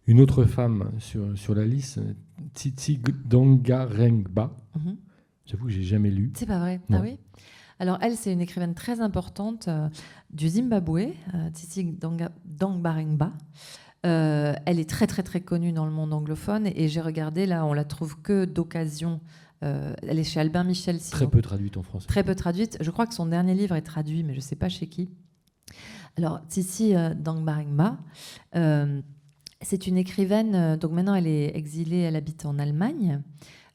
[0.06, 2.00] Une autre femme sur, sur la liste,
[2.54, 4.54] Titi Dongarengba.
[4.74, 4.92] Mm
[5.48, 6.30] J'avoue que j'ai jamais lu.
[6.36, 6.78] C'est pas vrai.
[6.92, 7.18] Ah oui?
[7.80, 9.88] Alors elle, c'est une écrivaine très importante euh,
[10.30, 11.96] du Zimbabwe, euh, Titi
[12.44, 13.32] Dangbarengba.
[14.06, 17.64] Euh, elle est très très très connue dans le monde anglophone et j'ai regardé là,
[17.64, 19.20] on la trouve que d'occasion.
[19.60, 21.00] elle est chez Albin Michel.
[21.00, 22.06] Très peu traduite en français.
[22.06, 22.78] Très peu traduite.
[22.80, 25.08] Je crois que son dernier livre est traduit, mais je ne sais pas chez qui.
[26.16, 27.96] Alors Titi Dangbarengba.
[29.62, 33.20] c'est une écrivaine, donc maintenant elle est exilée, elle habite en Allemagne.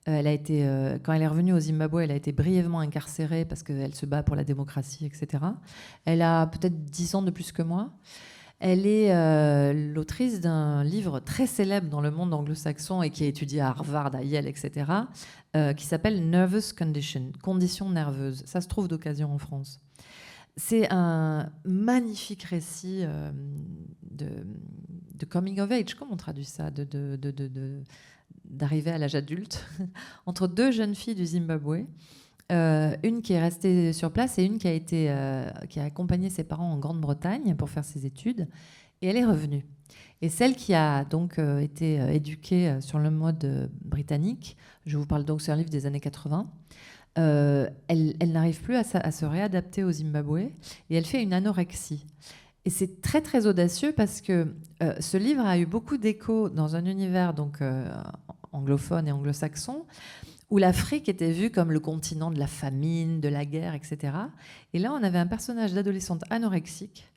[0.08, 2.80] Euh, elle a été, euh, quand elle est revenue au Zimbabwe, elle a été brièvement
[2.80, 5.44] incarcérée parce qu'elle se bat pour la démocratie, etc.
[6.06, 7.92] Elle a peut-être 10 ans de plus que moi.
[8.60, 13.28] Elle est euh, l'autrice d'un livre très célèbre dans le monde anglo-saxon et qui a
[13.28, 14.86] étudié à Harvard, à Yale, etc.,
[15.78, 18.42] qui s'appelle Nervous Condition, condition nerveuse.
[18.48, 19.80] Ça se trouve d'occasion en France.
[20.58, 23.04] C'est un magnifique récit
[24.02, 26.72] de, coming of age, comment on traduit ça?
[28.46, 29.66] D'arriver à l'âge adulte
[30.26, 31.86] entre deux jeunes filles du Zimbabwe.
[32.52, 35.86] Euh, une qui est restée sur place et une qui a, été, euh, qui a
[35.86, 38.48] accompagné ses parents en Grande-Bretagne pour faire ses études.
[39.02, 39.66] Et elle est revenue.
[40.22, 45.26] Et celle qui a donc euh, été éduquée sur le mode britannique, je vous parle
[45.26, 46.48] donc, c'est un livre des années 80,
[47.16, 50.40] elle, elle n'arrive plus à, se réadapter au Zimbabwe
[50.90, 52.06] et elle fait une anorexie.
[52.66, 54.56] Et c'est très très audacieux parce que
[55.00, 57.60] ce livre a eu beaucoup d'écho dans un univers donc
[58.52, 59.86] anglophone et anglo-saxon,
[60.50, 64.14] où l'Afrique était vue comme le continent de la famine, de la guerre, etc.
[64.74, 67.10] Et là, on avait un personnage d'adolescente anorexique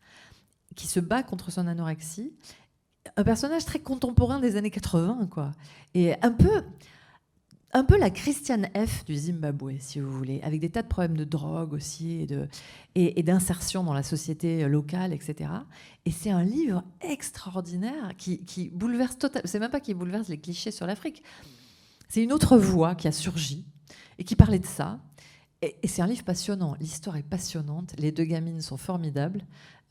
[0.74, 2.32] qui se bat contre son anorexie,
[3.16, 5.52] un personnage très contemporain des années 80, quoi.
[5.94, 6.62] Et un peu,
[7.72, 11.16] un peu la Christiane F du Zimbabwe, si vous voulez, avec des tas de problèmes
[11.16, 12.26] de drogue aussi
[12.94, 15.50] et, d'insertion dans la société locale, etc.
[16.04, 19.46] Et c'est un livre extraordinaire qui, bouleverse totalement.
[19.46, 21.22] C'est même pas qui bouleverse les clichés sur l'Afrique.
[22.08, 23.66] C'est une autre voix qui a surgi
[24.18, 25.00] et qui parlait de ça.
[25.62, 26.76] Et c'est un livre passionnant.
[26.80, 27.94] L'histoire est passionnante.
[27.98, 29.44] Les deux gamines sont formidables.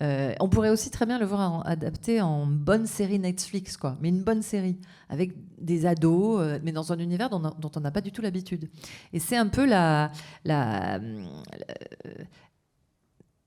[0.04, 3.98] Euh, on pourrait aussi très bien le voir adapté en bonne série Netflix, quoi.
[4.02, 4.78] Mais une bonne série
[5.08, 8.70] avec des ados, euh, mais dans un univers dont, on n'a pas du tout l'habitude.
[9.14, 10.12] Et c'est un peu la,
[10.44, 11.00] la,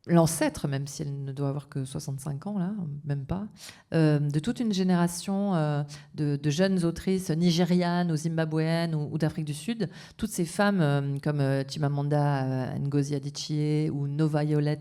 [0.09, 2.73] l'ancêtre, même si elle ne doit avoir que 65 ans, là,
[3.05, 3.47] même pas,
[3.95, 5.83] euh, de toute une génération euh,
[6.15, 11.43] de, jeunes autrices nigérianes ou zimbabwéennes ou, d'Afrique du Sud, toutes ces femmes euh, comme
[11.69, 14.81] Chimamanda Ngozi Adichie ou Nova Violet,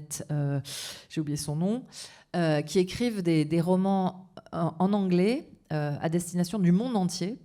[1.10, 1.84] j'ai oublié son nom,
[2.66, 7.40] qui écrivent des, romans en anglais à destination du monde entier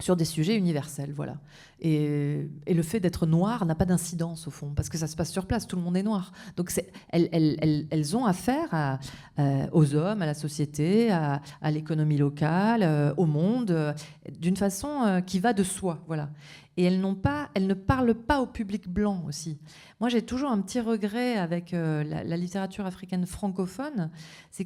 [0.00, 1.36] sur des sujets universels, voilà.
[1.80, 5.30] Et, le fait d'être noir n'a pas d'incidence au fond, parce que ça se passe
[5.30, 6.32] sur place, tout le monde est noir.
[6.56, 6.72] Donc
[7.10, 8.98] elles, ont affaire
[9.38, 11.40] euh, aux hommes, à la société, à,
[11.70, 13.92] l'économie locale, euh, au monde, euh,
[14.38, 16.30] d'une façon qui va de soi, voilà.
[16.76, 19.58] Et elles, n'ont pas, elles ne parlent pas au public blanc aussi.
[19.98, 24.10] Moi, j'ai toujours un petit regret avec la, littérature africaine francophone,
[24.52, 24.64] c'est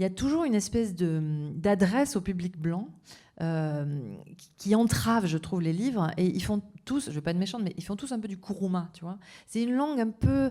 [0.00, 2.88] qu'il y a toujours une espèce d'adresse au public blanc.
[3.42, 4.16] Euh,
[4.58, 6.10] qui entravent, je trouve, les livres.
[6.18, 8.20] Et ils font tous, je ne vais pas être méchante, mais ils font tous un
[8.20, 9.18] peu du kuruma, tu vois.
[9.46, 10.50] C'est une langue un peu,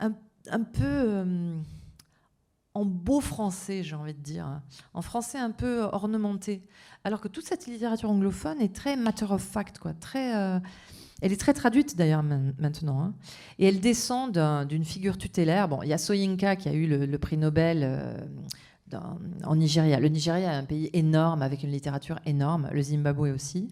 [0.00, 1.56] un, peu euh,
[2.74, 4.60] en beau français, j'ai envie de dire,
[4.94, 6.66] en français un peu ornementé.
[7.04, 10.36] Alors que toute cette littérature anglophone est très matter of fact, quoi, très.
[10.36, 10.58] Euh,
[11.22, 13.00] elle est très traduite d'ailleurs maintenant.
[13.00, 13.14] Hein.
[13.60, 14.36] Et elle descend
[14.66, 15.68] d'une figure tutélaire.
[15.68, 18.28] Bon, il y a Soyinka qui a eu le, prix Nobel
[18.92, 19.98] en Nigeria.
[19.98, 23.68] Le Nigeria est un pays énorme avec une littérature énorme, le Zimbabwe aussi.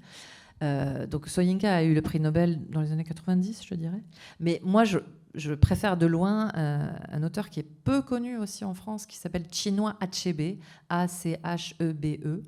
[0.63, 4.03] Euh, donc Soyinka a eu le prix Nobel dans les années 90, je dirais.
[4.39, 8.75] Mais moi, je, préfère de loin euh, un auteur qui est peu connu aussi en
[8.75, 10.59] France, qui s'appelle Chinua Achebe,
[10.89, 12.45] A-C-H-E-B-E, e,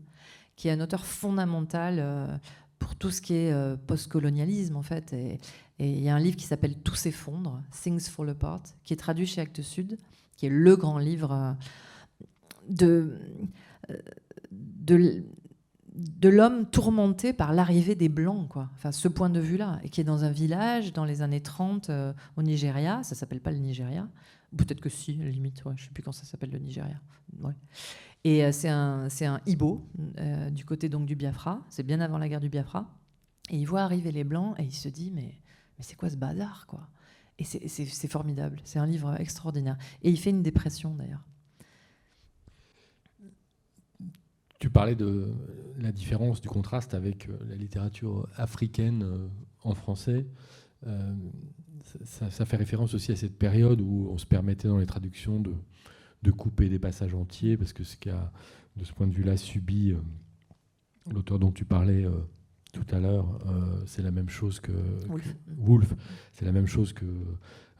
[0.56, 2.36] qui est un auteur fondamental euh,
[2.78, 5.12] pour tout ce qui est postcolonialisme, en fait.
[5.14, 5.40] Et
[5.78, 9.26] il y a un livre qui s'appelle Tout s'effondre, Things Fall Apart, qui est traduit
[9.26, 9.96] chez Actes Sud,
[10.36, 11.56] qui est le grand livre
[12.68, 13.18] de,
[14.60, 15.24] de,
[15.94, 18.70] de l'homme tourmenté par l'arrivée des Blancs, quoi.
[18.74, 21.90] Enfin, ce point de vue-là, et qui est dans un village dans les années 30
[22.36, 23.02] au Nigeria.
[23.02, 24.08] Ça s'appelle pas le Nigeria.
[24.56, 25.62] Peut-être que si, limite.
[25.64, 27.00] je ne sais plus quand ça s'appelle le Nigeria.
[28.24, 29.88] Et c'est un, un Ibo,
[30.52, 31.62] du côté donc du Biafra.
[31.68, 32.88] C'est bien avant la guerre du Biafra.
[33.50, 35.38] Et il voit arriver les Blancs et il se dit, mais,
[35.78, 36.88] mais c'est quoi ce bazar, quoi?
[37.38, 38.60] Et c'est formidable.
[38.64, 39.76] C'est un livre extraordinaire.
[40.02, 41.24] Et il fait une dépression, d'ailleurs.
[44.64, 45.30] Tu parlais de
[45.78, 49.28] la différence, du contraste avec euh, la littérature africaine euh,
[49.62, 50.26] en français.
[50.86, 51.14] Euh,
[52.02, 55.52] ça, fait référence aussi à cette période où on se permettait dans les traductions de,
[56.22, 58.32] de couper des passages entiers, parce que ce qu'a,
[58.78, 59.94] de ce point de vue-là, subi
[61.12, 62.06] l'auteur dont tu parlais
[62.72, 63.38] tout à l'heure,
[63.84, 64.72] c'est la même chose que
[65.58, 65.92] Wolf.
[66.32, 67.04] C'est la même chose que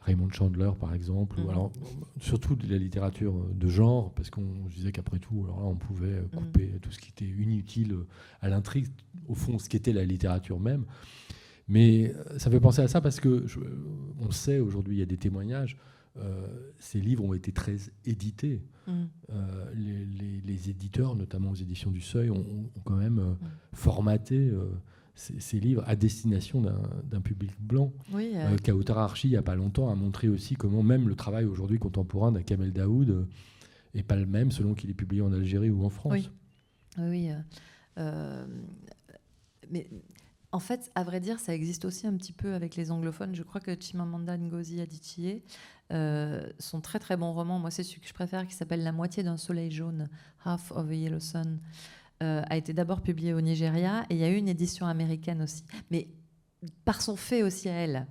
[0.05, 1.49] Raymond Chandler, par exemple, ou mm.
[1.49, 1.71] alors
[2.19, 6.21] surtout de la littérature de genre, parce qu'on disait qu'après tout, alors là, on pouvait
[6.21, 6.29] mm.
[6.35, 7.95] couper tout ce qui était inutile
[8.41, 8.87] à l'intrigue,
[9.27, 10.85] au fond, ce qui était la littérature même.
[11.67, 13.45] Mais euh, ça fait penser à ça parce que
[14.19, 15.77] on sait aujourd'hui, il y a des témoignages.
[16.17, 16.47] Euh,
[16.79, 18.61] ces livres ont été très édités.
[18.87, 19.71] Euh,
[20.45, 23.35] les, éditeurs, notamment aux éditions du Seuil, ont, quand même
[23.73, 24.51] formaté
[25.15, 27.91] ces, livres à destination d'un public blanc.
[28.11, 28.57] Oui, euh...
[28.67, 31.79] euh Archie, il n'y a pas longtemps, a montré aussi comment même le travail aujourd'hui
[31.79, 33.27] contemporain d'un Kamel Daoud
[33.93, 36.11] n'est pas le même selon qu'il est publié en Algérie ou en France.
[36.11, 36.29] Oui,
[36.97, 37.29] oui.
[37.31, 37.39] Euh,
[37.97, 38.45] euh,
[39.71, 39.89] mais
[40.51, 43.35] en fait, à vrai dire, ça existe aussi un petit peu avec les anglophones.
[43.35, 45.43] Je crois que Chimamanda Ngozi Adichie,
[45.89, 49.23] son très très bon roman, moi c'est celui que je préfère, qui s'appelle La moitié
[49.23, 50.09] d'un soleil jaune,
[50.43, 51.59] Half of a Yellow Sun,
[52.23, 55.41] euh, a été d'abord publié au Nigeria et il y a eu une édition américaine
[55.41, 55.63] aussi.
[55.91, 56.07] Mais
[56.85, 58.07] par son fait aussi à elle.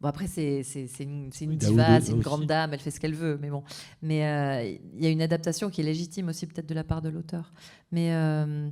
[0.00, 0.62] Bon, après, c'est
[1.00, 3.62] une, une diva, c'est une grande dame, elle fait ce qu'elle veut, mais bon.
[4.02, 7.00] Mais euh, il y a une adaptation qui est légitime aussi, peut-être de la part
[7.00, 7.52] de l'auteur.
[7.92, 8.68] Mais euh,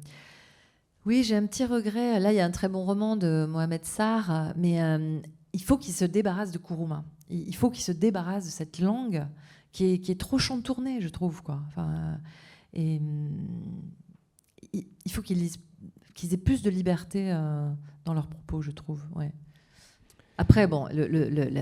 [1.06, 2.20] oui, j'ai un petit regret.
[2.20, 4.80] Là, il y a un très bon roman de Mohamed Sarr, mais
[5.52, 7.04] il faut qu'il se débarrasse de Kourouma.
[7.30, 9.26] Il faut qu'il se débarrasse de cette langue
[9.72, 11.42] qui est, qui est trop chantournée, je trouve.
[11.42, 11.62] Quoi.
[11.68, 12.18] Enfin,
[12.74, 13.00] et
[15.04, 15.44] il faut qu'ils
[16.32, 17.68] aient plus de liberté euh,
[18.04, 19.02] dans leurs propos, je trouve.
[20.38, 21.54] Après, bon, euh,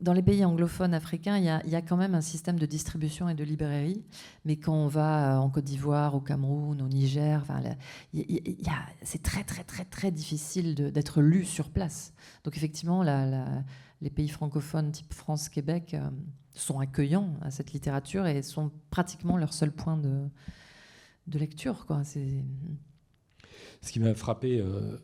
[0.00, 3.34] dans les pays anglophones africains, il y, a, quand même un système de distribution et
[3.34, 4.04] de librairie.
[4.44, 7.44] Mais quand on va euh, en Côte d'Ivoire, au Cameroun, au Niger,
[9.02, 12.12] c'est très, très, très, très difficile d'être lu sur place.
[12.44, 13.02] Donc, effectivement,
[14.00, 15.96] les pays francophones type France-Québec
[16.54, 20.28] sont accueillants à cette littérature et sont pratiquement leur seul point de,
[21.28, 21.86] de lecture.
[21.86, 22.02] Quoi.
[22.04, 22.18] Ce
[23.92, 24.96] qui m'a frappé euh,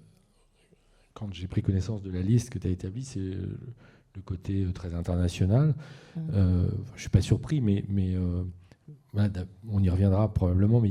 [1.12, 4.72] quand j'ai pris connaissance de la liste que tu as établie, c'est le côté euh,
[4.72, 5.74] très international.
[6.16, 6.20] Mmh.
[6.32, 8.16] Euh, je ne suis pas surpris, mais, mais
[9.68, 10.90] on y reviendra probablement, mais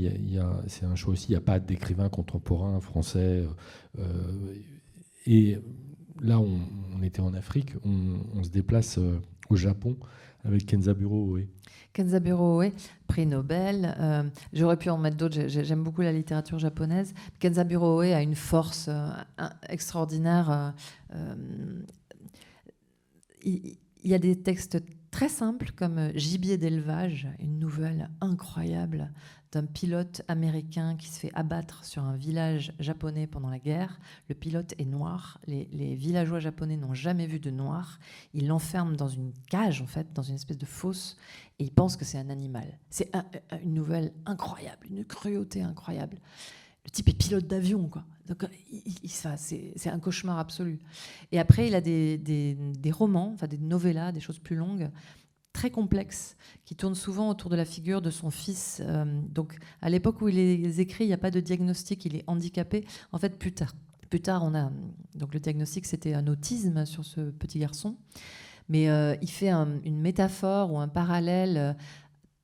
[0.66, 3.46] c'est un choix aussi, il n'y a pas d'écrivain contemporain français.
[5.26, 5.58] et
[6.22, 8.98] là, on, était en Afrique, on, se déplace
[9.54, 9.96] au Japon
[10.44, 11.38] avec Kenza Bureau.
[11.94, 12.72] Kenzaburo Oe,
[13.06, 13.94] prix Nobel.
[13.98, 15.46] Euh, j'aurais pu en mettre d'autres.
[15.46, 17.14] J'aime beaucoup la littérature japonaise.
[17.38, 19.10] Kenzaburo Oe a une force euh,
[19.68, 20.74] extraordinaire.
[21.14, 21.82] Euh,
[23.44, 29.12] il, y a des textes très simples comme Gibier d'élevage, une nouvelle incroyable
[29.54, 33.98] d'un pilote américain qui se fait abattre sur un village japonais pendant la guerre.
[34.28, 35.40] Le pilote est noir.
[35.46, 37.98] Les, villageois japonais n'ont jamais vu de noir.
[38.32, 41.16] Il l'enferme dans une cage, en fait, dans une espèce de fosse,
[41.58, 42.78] et il pense que c'est un animal.
[42.90, 43.10] C'est
[43.62, 46.18] une nouvelle incroyable, une cruauté incroyable.
[46.84, 48.04] Le type est pilote d'avion, quoi.
[48.26, 48.46] Donc,
[49.06, 50.80] c'est un cauchemar absolu.
[51.30, 54.90] Et après, il a des, des romans, enfin des novellas, des choses plus longues
[55.54, 56.36] très complexe
[56.66, 58.82] qui tourne souvent autour de la figure de son fils.
[58.84, 62.16] Euh, donc, à l'époque où il les écrit, il n'y a pas de diagnostic, il
[62.16, 62.84] est handicapé.
[63.12, 63.72] En fait, plus tard,
[64.10, 64.70] plus tard on a
[65.14, 67.96] donc le diagnostic, c'était un autisme sur ce petit garçon,
[68.68, 71.72] mais euh, il fait une métaphore ou un parallèle euh,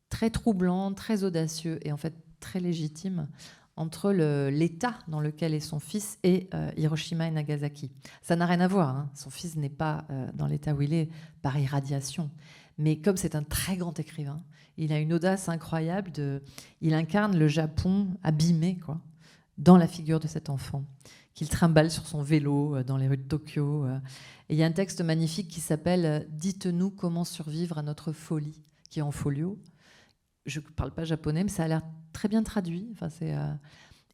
[0.08, 3.28] très troublant, très audacieux et en fait très légitime
[3.76, 4.12] entre
[4.50, 7.90] l'état dans lequel est son fils et Hiroshima et Nagasaki.
[8.20, 8.94] Ça n'a rien à voir.
[8.94, 9.10] Hein.
[9.14, 10.04] Son fils n'est pas
[10.34, 11.08] dans l'état où il est
[11.40, 12.28] par irradiation.
[12.80, 14.42] Mais comme c'est un très grand écrivain,
[14.76, 16.12] il a une audace incroyable.
[16.80, 18.78] Il incarne le Japon abîmé,
[19.58, 20.84] dans la figure de cet enfant
[21.34, 23.84] qu'il trimballe sur son vélo euh, dans les rues de Tokyo.
[23.84, 23.98] Euh.
[24.48, 28.12] Et il y a un texte magnifique qui s'appelle euh, Dites-nous comment survivre à notre
[28.12, 29.58] folie, qui est en folio.
[30.46, 32.94] Je ne parle pas japonais, mais ça a l'air très bien traduit.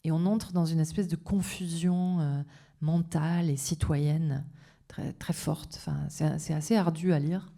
[0.05, 2.45] Et on entre dans une espèce de confusion
[2.81, 4.45] mentale et citoyenne
[4.89, 5.89] très, forte.
[6.09, 7.53] C'est assez ardu à lire.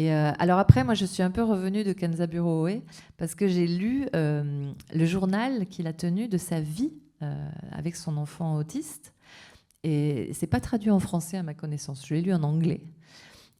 [0.00, 2.80] Et euh, alors après, moi, je suis un peu revenue de Kenzaburo Oe
[3.18, 7.96] parce que j'ai lu euh, le journal qu'il a tenu de sa vie euh, avec
[7.96, 9.12] son enfant autiste.
[9.84, 12.06] Et c'est pas traduit en français à ma connaissance.
[12.06, 12.80] Je l'ai lu en anglais.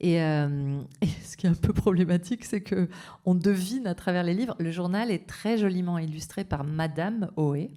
[0.01, 0.15] Et,
[1.03, 2.89] et, ce qui est un peu problématique, c'est que
[3.27, 4.57] on devine à travers les livres.
[4.59, 7.69] Le journal est très joliment illustré par Madame Oe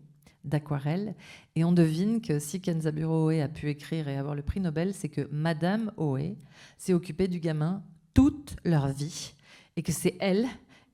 [0.46, 1.16] d'aquarelle,
[1.56, 4.94] et on devine que si Kenzaburo Oe a pu écrire et avoir le prix Nobel,
[4.94, 6.38] c'est que Madame Oe
[6.78, 7.84] s'est occupée du gamin
[8.14, 9.34] toute leur vie
[9.76, 10.48] et que c'est elle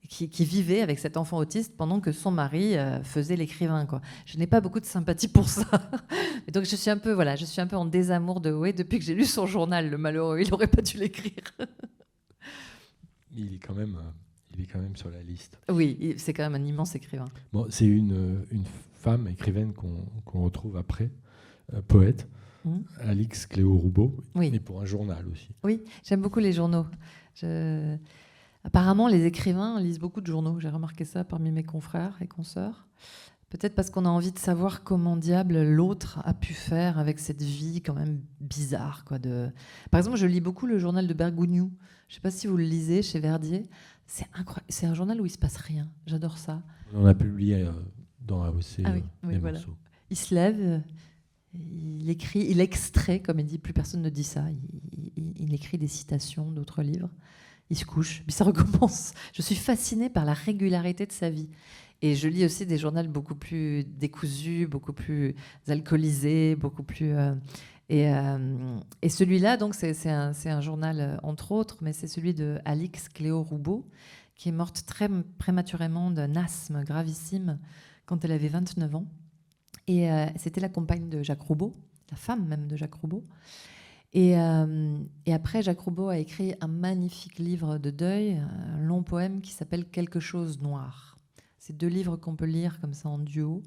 [0.09, 3.85] qui, vivait avec cet enfant autiste pendant que son mari euh, faisait l'écrivain.
[3.85, 4.01] Quoi.
[4.25, 5.65] Je n'ai pas beaucoup de sympathie pour ça.
[6.47, 8.73] et donc je suis un peu, voilà, je suis un peu en désamour de Oé
[8.73, 9.89] depuis que j'ai lu son journal.
[9.89, 11.43] Le malheureux, il n'aurait pas dû l'écrire.
[13.35, 15.59] il est quand même, euh, il est quand même sur la liste.
[15.69, 17.29] Oui, c'est quand même un immense écrivain.
[17.53, 18.65] Bon, c'est une, euh, une
[18.95, 21.11] femme écrivaine qu'on retrouve après,
[21.87, 22.27] poète.
[22.65, 22.79] Mmh.
[23.01, 24.51] Alix Cléo Roubaud, oui.
[24.53, 25.49] et pour un journal aussi.
[25.63, 26.85] Oui, j'aime beaucoup les journaux.
[28.63, 30.59] Apparemment, les écrivains lisent beaucoup de journaux.
[30.59, 32.87] J'ai remarqué ça parmi mes confrères et consoeurs.
[33.49, 37.41] Peut-être parce qu'on a envie de savoir comment diable l'autre a pu faire avec cette
[37.41, 39.05] vie quand même bizarre.
[39.05, 39.49] Quoi, de...
[39.89, 41.71] Par exemple, je lis beaucoup le journal de Bergogneau.
[42.07, 43.67] Je ne sais pas si vous le lisez chez Verdier.
[44.05, 44.67] C'est incroyable.
[44.69, 45.87] C'est un journal où il se passe rien.
[46.05, 46.61] J'adore ça.
[46.93, 47.71] On a publié euh,
[48.21, 49.59] dans AOC ah oui, euh, voilà.
[50.11, 50.81] Il se lève,
[51.53, 54.45] il écrit, il extrait, comme il dit, plus personne ne dit ça.
[55.15, 57.09] Il, écrit des citations d'autres livres.
[57.71, 59.13] Il se couche, puis ça recommence.
[59.33, 61.49] Je suis fascinée par la régularité de sa vie.
[62.01, 65.35] Et je lis aussi des journaux beaucoup plus décousus, beaucoup plus
[65.67, 67.13] alcoolisés, beaucoup plus.
[67.13, 67.33] Euh,
[67.89, 72.33] et, euh, et celui-là, donc, c'est un, un, journal, euh, entre autres, mais c'est celui
[72.33, 73.87] de Alix Cléo Roubaud,
[74.35, 77.57] qui est morte très prématurément d'un asthme gravissime
[78.05, 79.07] quand elle avait 29 ans.
[79.89, 81.73] Et euh, c'était la compagne de Jacques Roubaud,
[82.11, 83.23] la femme même de Jacques Roubaud.
[84.13, 89.01] Et, euh, et, après, Jacques Roubaud a écrit un magnifique livre de deuil, un long
[89.01, 91.17] poème qui s'appelle Quelque chose noir.
[91.57, 93.63] C'est deux livres qu'on peut lire comme ça en duo.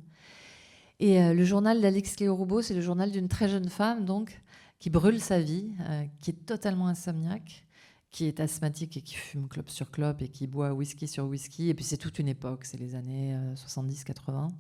[1.01, 4.41] Et euh, le journal d'Alix Cléo Roubaud, c'est le journal d'une très jeune femme donc
[4.79, 5.73] qui brûle sa vie,
[6.21, 7.67] qui est totalement insomniaque,
[8.13, 11.69] qui est asthmatique et qui fume clope sur clope et qui boit whisky sur whisky.
[11.69, 14.51] Et puis c'est toute une époque, c'est les années 70-80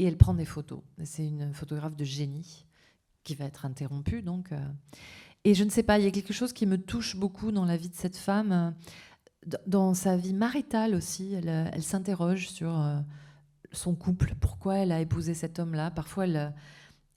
[0.00, 0.80] et elle prend des photos.
[1.04, 2.64] C'est une photographe de génie
[3.22, 4.22] qui va être interrompue.
[4.22, 4.58] Donc, euh.
[5.44, 7.66] Et je ne sais pas, il y a quelque chose qui me touche beaucoup dans
[7.66, 11.34] la vie de cette femme, euh, dans sa vie maritale aussi.
[11.34, 12.82] Elle, euh, elle s'interroge sur
[13.72, 15.90] son couple, pourquoi elle a épousé cet homme-là.
[15.90, 16.24] Parfois,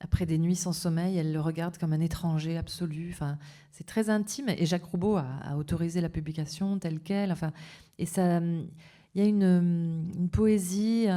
[0.02, 3.12] après des nuits sans sommeil, elle le regarde comme un étranger absolu.
[3.14, 3.38] Enfin,
[3.72, 4.50] c'est très intime.
[4.50, 7.32] Et Jacques Roubaud a, autorisé la publication telle qu'elle.
[7.32, 7.54] Enfin,
[7.98, 8.68] et ça, il
[9.16, 11.08] y a une, une poésie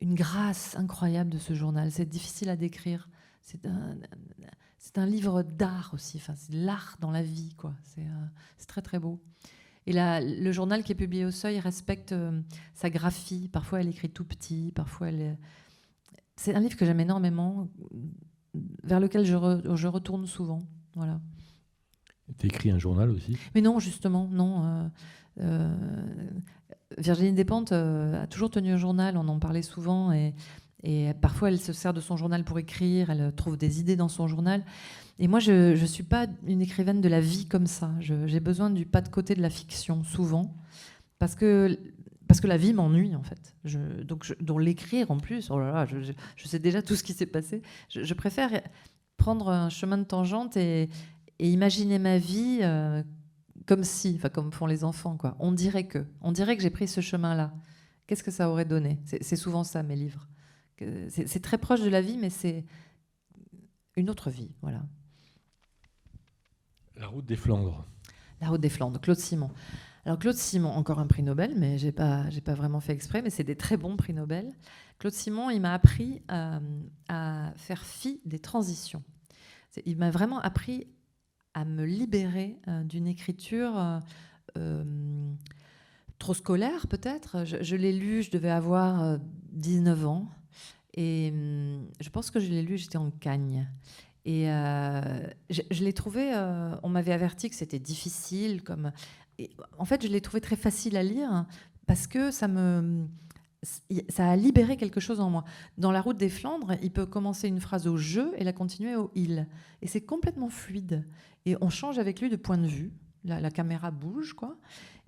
[0.00, 1.90] une grâce incroyable de ce journal.
[1.92, 3.08] C'est difficile à décrire.
[3.42, 3.96] C'est un,
[4.78, 6.16] c'est un livre d'art aussi.
[6.16, 7.74] Enfin, c'est l'art dans la vie, quoi.
[7.84, 9.20] C'est, euh, très très beau.
[9.86, 12.40] Et là, le journal qui est publié au Seuil respecte euh,
[12.74, 13.48] sa graphie.
[13.48, 14.72] Parfois, elle écrit tout petit.
[14.74, 15.36] Parfois, elle.
[16.36, 17.68] C'est un livre que j'aime énormément,
[18.82, 19.36] vers lequel je,
[19.74, 20.62] je retourne souvent.
[20.94, 21.20] Voilà.
[22.38, 23.36] Tu écris un journal aussi?
[23.54, 24.90] Mais non, justement, non.
[25.38, 25.76] Euh,
[26.98, 30.34] Virginie Despentes euh, a toujours tenu un journal, on en parlait souvent, et,
[31.20, 34.26] parfois elle se sert de son journal pour écrire, elle trouve des idées dans son
[34.26, 34.64] journal.
[35.18, 37.90] Et moi, je ne suis pas une écrivaine de la vie comme ça.
[38.00, 40.54] J'ai besoin du pas de côté de la fiction, souvent,
[41.18, 41.78] parce que,
[42.26, 43.54] parce que la vie m'ennuie, en fait.
[43.64, 47.26] Je, donc, l'écrire, en plus, oh là là, je, sais déjà tout ce qui s'est
[47.26, 47.60] passé.
[47.90, 48.62] Je, préfère
[49.18, 50.88] prendre un chemin de tangente et,
[51.38, 53.02] imaginer ma vie euh,
[53.66, 55.36] comme si, enfin comme font les enfants, quoi.
[55.38, 57.52] On dirait que, on dirait que j'ai pris ce chemin-là.
[58.06, 58.98] Qu'est-ce que ça aurait donné?
[59.04, 60.28] C'est souvent ça mes livres.
[61.08, 62.64] C'est très proche de la vie, mais c'est
[63.96, 64.82] une autre vie, voilà.
[66.96, 67.86] La route des Flandres.
[68.40, 69.50] La route des Flandres, Claude Simon.
[70.04, 73.20] Alors Claude Simon, encore un prix Nobel, mais j'ai pas, j'ai pas vraiment fait exprès,
[73.20, 74.50] mais c'est des très bons prix Nobel.
[74.98, 76.60] Claude Simon, il m'a appris à,
[77.08, 79.02] à faire fi des transitions.
[79.84, 80.86] Il m'a vraiment appris
[81.54, 83.98] à me libérer euh, d'une écriture euh,
[84.56, 85.32] euh,
[86.18, 87.44] trop scolaire peut-être.
[87.44, 89.18] Je, l'ai lu, je devais avoir
[89.52, 90.28] 19 ans.
[90.94, 93.68] Et hum, je pense que je l'ai lu, j'étais en Cagne.
[94.26, 96.30] Et je, l'ai trouvé,
[96.82, 98.62] on m'avait averti que c'était difficile.
[98.62, 98.92] Comme,
[99.78, 101.46] en fait, je l'ai trouvé très facile à lire
[101.86, 103.08] parce que ça me,
[104.08, 105.44] ça a libéré quelque chose en moi.
[105.76, 108.96] Dans La route des Flandres, il peut commencer une phrase au je et la continuer
[108.96, 109.46] au il.
[109.82, 111.04] Et c'est complètement fluide.
[111.46, 112.92] Et on change avec lui de point de vue.
[113.24, 114.56] La, caméra bouge, quoi.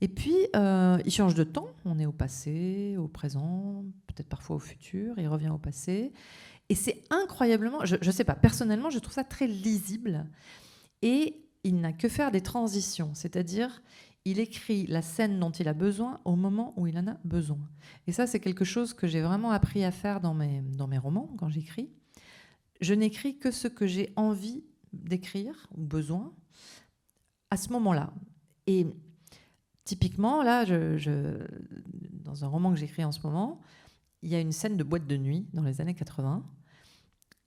[0.03, 1.68] Et puis, euh, il change de temps.
[1.87, 5.14] On est au passé, au présent, peut-être parfois au futur.
[5.16, 6.12] Il revient au passé.
[6.68, 10.26] Et c'est incroyablement, je ne sais pas, personnellement, je trouve ça très lisible.
[11.01, 13.12] Et il n'a que faire des transitions.
[13.14, 13.83] C'est-à-dire,
[14.24, 17.59] il écrit la scène dont il a besoin au moment où il en a besoin.
[18.07, 20.99] Et ça, c'est quelque chose que j'ai vraiment appris à faire dans mes, dans mes
[20.99, 21.91] romans, quand j'écris.
[22.80, 26.32] Je n'écris que ce que j'ai envie d'écrire ou besoin
[27.51, 28.12] à ce moment-là.
[28.66, 28.86] Et
[29.84, 31.38] typiquement, là, je,
[32.24, 33.61] dans un roman que j'écris en ce moment,
[34.22, 36.45] il y a une scène de boîte de nuit dans les années 80.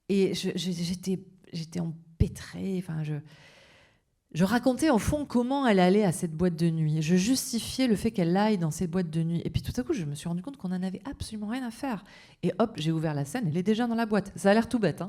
[0.10, 1.24] Et j'étais,
[1.54, 2.76] j'étais empêtrée.
[2.78, 7.02] Enfin, je, racontais au fond comment elle allait à cette boîte de nuit.
[7.02, 9.42] Je justifiais le fait qu'elle aille dans cette boîte de nuit.
[9.46, 11.66] Et puis tout à coup, je me suis rendu compte qu'on n'en avait absolument rien
[11.66, 12.04] à faire.
[12.44, 14.34] Et hop, j'ai ouvert la scène, elle est déjà dans la boîte.
[14.36, 15.08] Ça a l'air tout bête, hein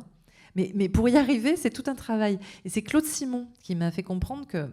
[0.56, 2.38] mais, mais, pour y arriver, c'est tout un travail.
[2.64, 4.68] Et c'est Claude Simon qui m'a fait comprendre que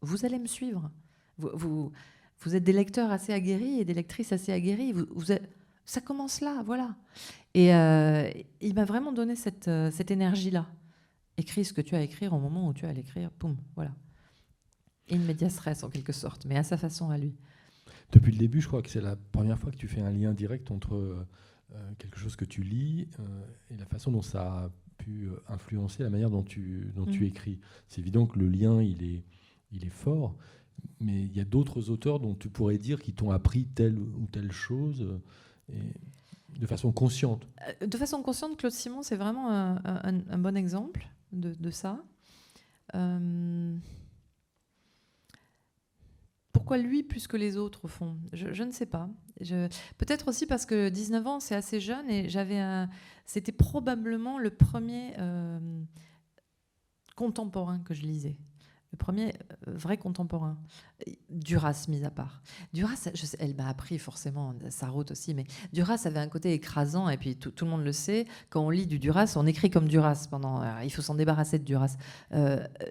[0.00, 0.90] vous allez me suivre.
[1.36, 1.92] Vous,
[2.40, 4.92] vous, êtes des lecteurs assez aguerris et des lectrices assez aguerries.
[4.92, 5.32] Vous, vous
[5.84, 6.96] ça commence là, voilà.
[7.54, 8.30] Et euh,
[8.60, 10.66] il m'a vraiment donné cette, euh, cette énergie-là
[11.38, 13.56] écris ce que tu as à écrire au moment où tu as à l'écrire, poum,
[13.74, 13.92] voilà.
[15.10, 17.34] In media stress en quelque sorte, mais à sa façon à lui.
[18.12, 20.34] Depuis le début, je crois que c'est la première fois que tu fais un lien
[20.34, 21.26] direct entre euh,
[21.98, 23.24] quelque chose que tu lis euh,
[23.70, 27.24] et la façon dont ça a pu euh, influencer la manière dont tu, dont tu
[27.24, 27.28] mm.
[27.28, 27.58] écris.
[27.88, 29.24] C'est évident que le lien, il est,
[29.72, 30.34] il est fort,
[31.00, 34.26] mais il y a d'autres auteurs dont tu pourrais dire qui t'ont appris telle ou
[34.30, 35.06] telle chose.
[35.72, 35.92] Et
[36.58, 37.46] de façon consciente.
[37.80, 42.02] De façon consciente, Claude Simon, c'est vraiment un, bon exemple de, ça.
[42.94, 43.76] Euh,
[46.58, 48.16] pourquoi lui plus que les autres, au fond?
[48.32, 49.08] Je, ne sais pas.
[49.96, 52.88] Peut-être aussi parce que 19 ans, c'est assez jeune et j'avais un.
[53.26, 55.60] C'était probablement le premier euh,
[57.14, 58.36] contemporain que je lisais
[58.90, 59.34] le premier
[59.68, 60.56] euh, vrai contemporain.
[61.28, 62.40] Duras, mis à part.
[62.72, 65.44] Duras, elle m'a appris forcément sa route aussi, mais
[65.74, 68.24] Duras avait un côté écrasant, et puis tout, le monde le sait.
[68.48, 70.26] Quand on lit du Duras, on écrit comme Duras.
[70.30, 71.96] Pendant, euh, il faut s'en débarrasser de Duras.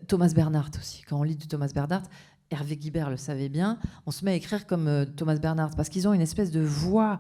[0.08, 1.02] Thomas Bernhardt aussi.
[1.02, 2.08] Quand on lit du Thomas Bernhardt,
[2.50, 6.08] Hervé Guibert le savait bien, on se met à écrire comme Thomas Bernhardt, parce qu'ils
[6.08, 7.20] ont une espèce de voix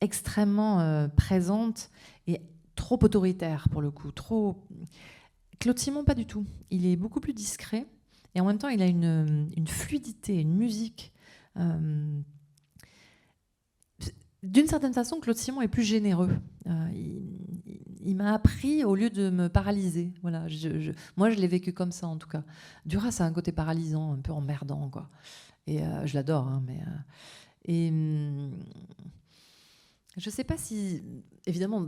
[0.00, 1.90] extrêmement présente
[2.26, 2.40] et
[2.76, 4.12] trop autoritaire pour le coup.
[4.12, 4.64] Trop.
[5.58, 6.46] Claude Simon, pas du tout.
[6.70, 7.86] Il est beaucoup plus discret.
[8.34, 11.12] Et en même temps, il a une, fluidité, une musique.
[11.56, 12.20] Euh,
[14.42, 16.30] d'une certaine façon, Claude Simon est plus généreux.
[16.66, 16.88] Euh,
[18.16, 20.12] m'a appris au lieu de me paralyser.
[20.22, 20.46] Voilà,
[21.16, 22.42] moi, je l'ai vécu comme ça, en tout cas.
[22.86, 25.08] Duras a un côté paralysant, un peu emmerdant, quoi.
[25.66, 26.80] Et euh, je l'adore, hein, mais.
[27.64, 28.52] et hum,
[30.16, 31.02] je ne sais pas si,
[31.46, 31.86] évidemment,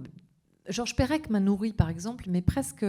[0.69, 2.85] Georges Perec m'a nourri, par exemple, mais presque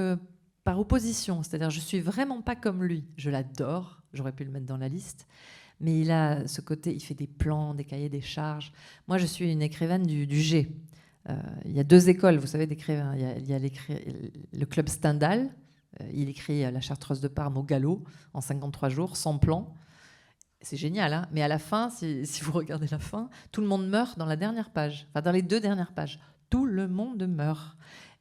[0.64, 1.44] par opposition.
[1.44, 3.04] C'est-à-dire, je suis vraiment pas comme lui.
[3.18, 4.02] Je l'adore.
[4.14, 5.28] J'aurais pu le mettre dans la liste.
[5.80, 8.72] Mais il a ce côté, il fait des plans, des cahiers, des charges.
[9.08, 10.70] Moi, je suis une écrivaine du, G.
[11.32, 13.16] Euh, il y a deux écoles, vous savez, d'écrivains.
[13.16, 15.50] Il y a, le club Stendhal.
[16.00, 18.04] Euh, il écrit La Chartreuse de Parme au galop
[18.34, 19.74] en 53 jours, sans plan.
[20.62, 21.90] C'est génial, hein mais à la fin,
[22.24, 25.32] si, vous regardez la fin, tout le monde meurt dans la dernière page, enfin dans
[25.32, 26.20] les deux dernières pages.
[26.50, 27.78] Tout le monde meurt.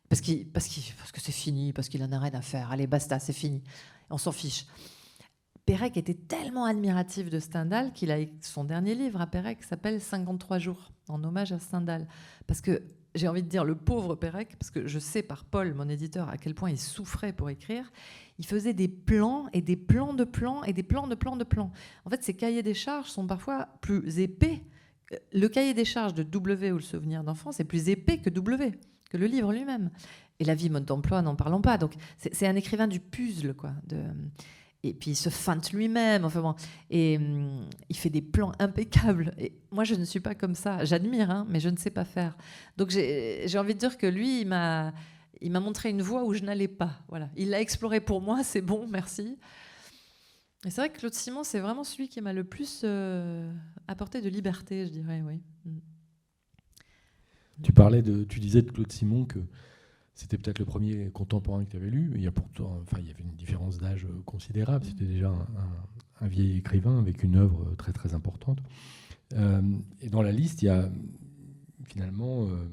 [0.08, 2.72] Parce, parce, parce que c'est fini, parce qu'il en a rien à faire.
[2.72, 3.62] Allez, basta, c'est fini.
[4.08, 4.66] On s'en fiche.
[5.66, 10.58] Pérec était tellement admiratif de Stendhal qu'il a son dernier livre à Pérec s'appelle 53
[10.58, 12.08] jours, en hommage à Stendhal.
[12.48, 12.82] Parce que
[13.14, 16.28] j'ai envie de dire le pauvre Pérec, parce que je sais par Paul, mon éditeur,
[16.28, 17.90] à quel point il souffrait pour écrire.
[18.38, 21.44] Il faisait des plans et des plans de plans et des plans de plans de
[21.44, 21.72] plans.
[22.04, 24.62] En fait, ses cahiers des charges sont parfois plus épais.
[25.32, 28.72] Le cahier des charges de W ou le souvenir d'enfance est plus épais que W
[29.10, 29.90] que le livre lui-même.
[30.38, 31.76] Et la vie, mode d'emploi, n'en parlons pas.
[31.76, 33.72] Donc, c'est un écrivain du puzzle, quoi.
[33.86, 33.98] De,
[34.82, 36.24] et puis, il se feinte lui-même.
[36.24, 36.54] Enfin bon,
[36.90, 39.34] et hum, il fait des plans impeccables.
[39.38, 40.84] Et moi, je ne suis pas comme ça.
[40.84, 42.36] J'admire, hein, mais je ne sais pas faire.
[42.76, 44.92] Donc, j'ai envie de dire que lui, il m'a,
[45.40, 46.98] il m'a montré une voie où je n'allais pas.
[47.08, 48.42] Voilà, il l'a exploré pour moi.
[48.42, 49.36] C'est bon, merci.
[50.64, 53.50] Et c'est vrai que Claude Simon, c'est vraiment celui qui m'a le plus euh,
[53.88, 55.40] apporté de liberté, je dirais, oui.
[55.64, 55.78] Mm.
[57.62, 59.38] Tu parlais de, tu disais de Claude Simon que
[60.20, 62.12] c'était peut-être le premier contemporain que tu avais lu.
[62.14, 64.84] Il y a pourtant, enfin, il y avait une différence d'âge considérable.
[64.84, 65.32] C'était déjà
[66.20, 68.58] un, vieil écrivain avec une œuvre très très importante.
[69.32, 69.62] Euh,
[70.02, 70.90] et dans la liste, il y a
[71.84, 72.68] finalement, euh,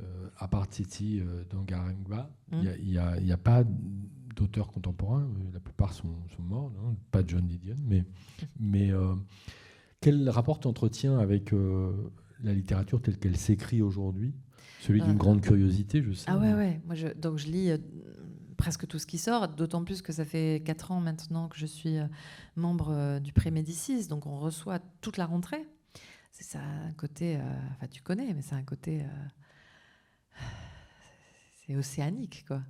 [0.00, 3.62] euh à part Titi euh, Dangarengba, il n'y a, a, pas
[4.34, 5.28] d'auteurs contemporains.
[5.52, 6.72] La plupart sont, sont morts,
[7.10, 8.04] pas John Didion, mais,
[8.58, 8.90] mais
[10.00, 11.52] quel rapport t'entretiens avec
[12.42, 14.34] la littérature telle qu'elle s'écrit aujourd'hui?
[14.80, 16.24] Celui d'une euh, grande curiosité, je sais.
[16.28, 16.80] Ah ouais, ouais.
[16.86, 17.78] Moi, je, donc je lis euh,
[18.56, 21.66] presque tout ce qui sort, d'autant plus que ça fait 4 ans maintenant que je
[21.66, 22.06] suis euh,
[22.56, 25.66] membre du Pré-Médicis, donc on reçoit toute la rentrée.
[26.32, 27.38] C'est ça un côté,
[27.72, 29.04] enfin tu connais, mais c'est un côté
[31.70, 32.62] c'est océanique, quoi.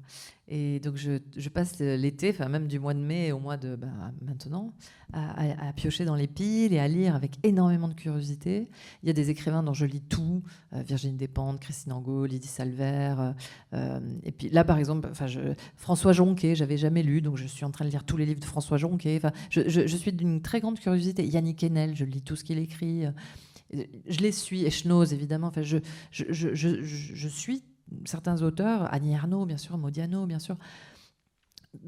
[0.53, 3.87] Et donc je, passe l'été, enfin même du mois de mai au mois de bah,
[4.21, 4.73] maintenant,
[5.13, 8.69] à, piocher dans les piles et à lire avec énormément de curiosité.
[9.03, 10.43] Il y a des écrivains dont je lis tout
[10.73, 13.15] euh, Virginie Despentes, Christine Angot, Lydie Salver.
[13.19, 13.33] Euh,
[13.75, 15.27] euh, et puis là, par exemple, enfin,
[15.77, 18.41] François Jonquet, j'avais jamais lu, donc je suis en train de lire tous les livres
[18.41, 19.21] de François Jonquet.
[19.51, 21.25] Je, suis d'une très grande curiosité.
[21.25, 23.05] Yannick Enel, je lis tout ce qu'il écrit.
[23.73, 24.73] Je les suis, et
[25.13, 25.47] évidemment.
[25.47, 25.79] Enfin, je,
[26.11, 27.63] je, je, je suis
[28.05, 30.57] certains auteurs, Annie Arnaud, bien sûr, Modiano, bien sûr.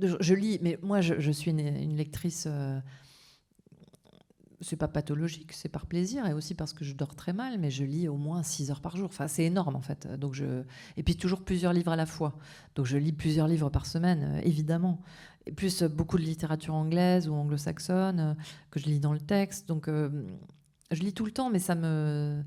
[0.00, 2.44] Je, lis, mais moi, je, suis une, lectrice.
[2.46, 2.80] Euh,
[4.60, 7.68] c'est pas pathologique, c'est par plaisir et aussi parce que je dors très mal, mais
[7.68, 9.06] je lis au moins 6 heures par jour.
[9.06, 10.06] Enfin, c'est énorme en fait.
[10.20, 10.62] Donc je...
[10.96, 12.38] Et puis toujours plusieurs livres à la fois.
[12.76, 15.00] Donc je lis plusieurs livres par semaine, euh, évidemment.
[15.46, 18.36] Et plus euh, beaucoup de littérature anglaise ou anglo-saxonne
[18.70, 19.66] que je lis dans le texte.
[19.66, 22.44] Donc je lis tout le temps, mais ça me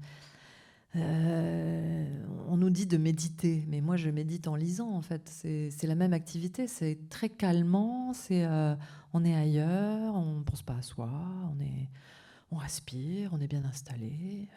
[0.95, 2.05] euh,
[2.47, 5.27] on nous dit de méditer, mais moi je médite en lisant en fait.
[5.29, 8.75] C'est la même activité, c'est très calmant, c'est euh,
[9.13, 11.09] on est ailleurs, on ne pense pas à soi,
[11.51, 11.55] on,
[12.51, 14.47] on respire, on est bien installé.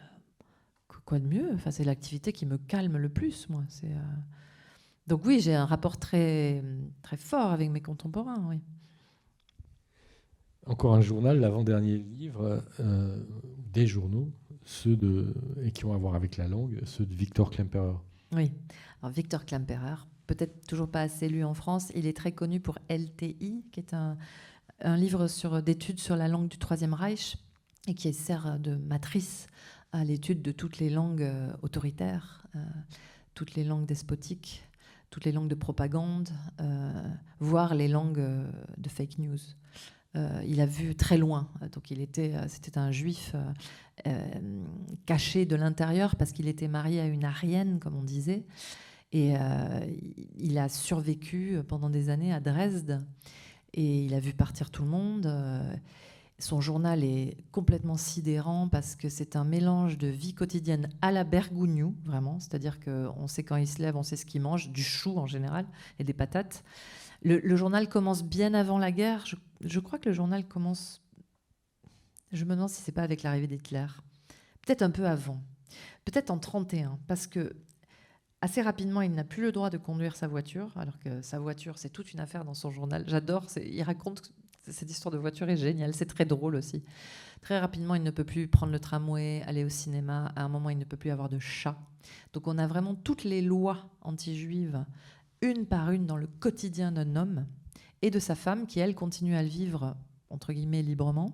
[1.05, 1.51] Quoi de mieux?
[1.55, 3.63] Enfin, C'est l'activité qui me calme le plus, moi.
[3.83, 3.87] Euh,
[5.07, 6.63] donc oui, j'ai un rapport très,
[7.01, 8.61] très fort avec mes contemporains, oui.
[10.67, 12.63] Encore un journal, l'avant-dernier livre,
[13.73, 14.31] des journaux,
[14.69, 17.95] ceux de, et qui ont à voir avec la langue, ceux de Victor Klemperer.
[18.31, 18.51] Oui,
[19.03, 23.65] Victor Klemperer, peut-être toujours pas assez lu en France, il est très connu pour LTI,
[23.71, 24.15] qui est un,
[24.95, 27.37] livre sur, d'études sur la langue du Troisième Reich
[27.87, 29.47] et qui sert de matrice
[29.91, 32.59] à l'étude de toutes les langues euh, autoritaires, euh,
[33.33, 34.63] toutes les langues despotiques,
[35.09, 36.29] toutes les langues de propagande,
[36.61, 36.93] euh,
[37.39, 38.23] voire les langues
[38.77, 39.39] de fake news.
[40.45, 41.49] Il a vu très loin.
[41.71, 43.35] Donc il était, c'était un juif
[44.07, 44.63] euh,
[45.05, 48.45] caché de l'intérieur parce qu'il était marié à une arienne, comme on disait.
[49.11, 49.33] Et
[50.37, 53.03] il a survécu pendant des années à Dresde.
[53.73, 55.27] Et il a vu partir tout le monde.
[56.39, 61.25] Son journal est complètement sidérant parce que c'est un mélange de vie quotidienne à la
[61.25, 62.39] bergogneau, vraiment.
[62.39, 65.27] C'est-à-dire qu'on sait quand il se lève, on sait ce qu'il mange, du chou en
[65.27, 65.65] général
[65.99, 66.63] et des patates.
[67.21, 69.25] Le, journal commence bien avant la guerre.
[69.59, 71.01] Je, crois que le journal commence.
[72.31, 73.87] Je me demande si c'est pas avec l'arrivée d'Hitler.
[74.65, 75.41] Peut-être un peu avant.
[76.05, 77.55] Peut-être en 31, parce que
[78.41, 81.77] assez rapidement, il n'a plus le droit de conduire sa voiture, alors que sa voiture,
[81.77, 83.03] c'est toute une affaire dans son journal.
[83.07, 83.45] J'adore.
[83.57, 84.31] Il raconte
[84.67, 85.93] cette histoire de voiture est géniale.
[85.93, 86.83] C'est très drôle aussi.
[87.41, 90.31] Très rapidement, il ne peut plus prendre le tramway, aller au cinéma.
[90.35, 91.77] À un moment, il ne peut plus avoir de chat.
[92.33, 94.83] Donc, on a vraiment toutes les lois anti-juives
[95.41, 97.45] une par une dans le quotidien d'un homme
[98.01, 99.95] et de sa femme qui, elle, continue à le vivre,
[100.29, 101.33] entre guillemets, librement.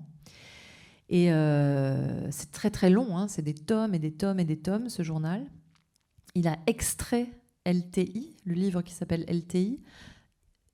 [1.10, 3.28] Et euh, c'est très très long, hein.
[3.28, 5.46] c'est des tomes et des tomes et des tomes, ce journal.
[6.34, 7.30] Il a extrait
[7.66, 9.82] LTI, le livre qui s'appelle LTI.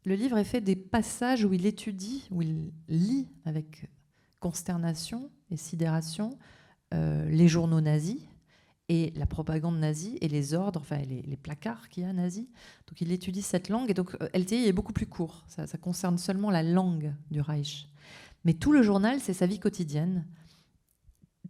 [0.03, 3.89] Le livre est fait des passages où il étudie, où il lit avec
[4.39, 6.37] consternation et sidération
[6.93, 8.21] euh, les journaux nazis,
[8.91, 12.47] et la propagande nazie et les ordres, enfin les, placards qu'il y a nazis.
[12.87, 15.45] Donc il étudie cette langue et donc euh, LTI est beaucoup plus court.
[15.47, 17.87] Ça, concerne seulement la langue du Reich.
[18.43, 20.25] Mais tout le journal, c'est sa vie quotidienne,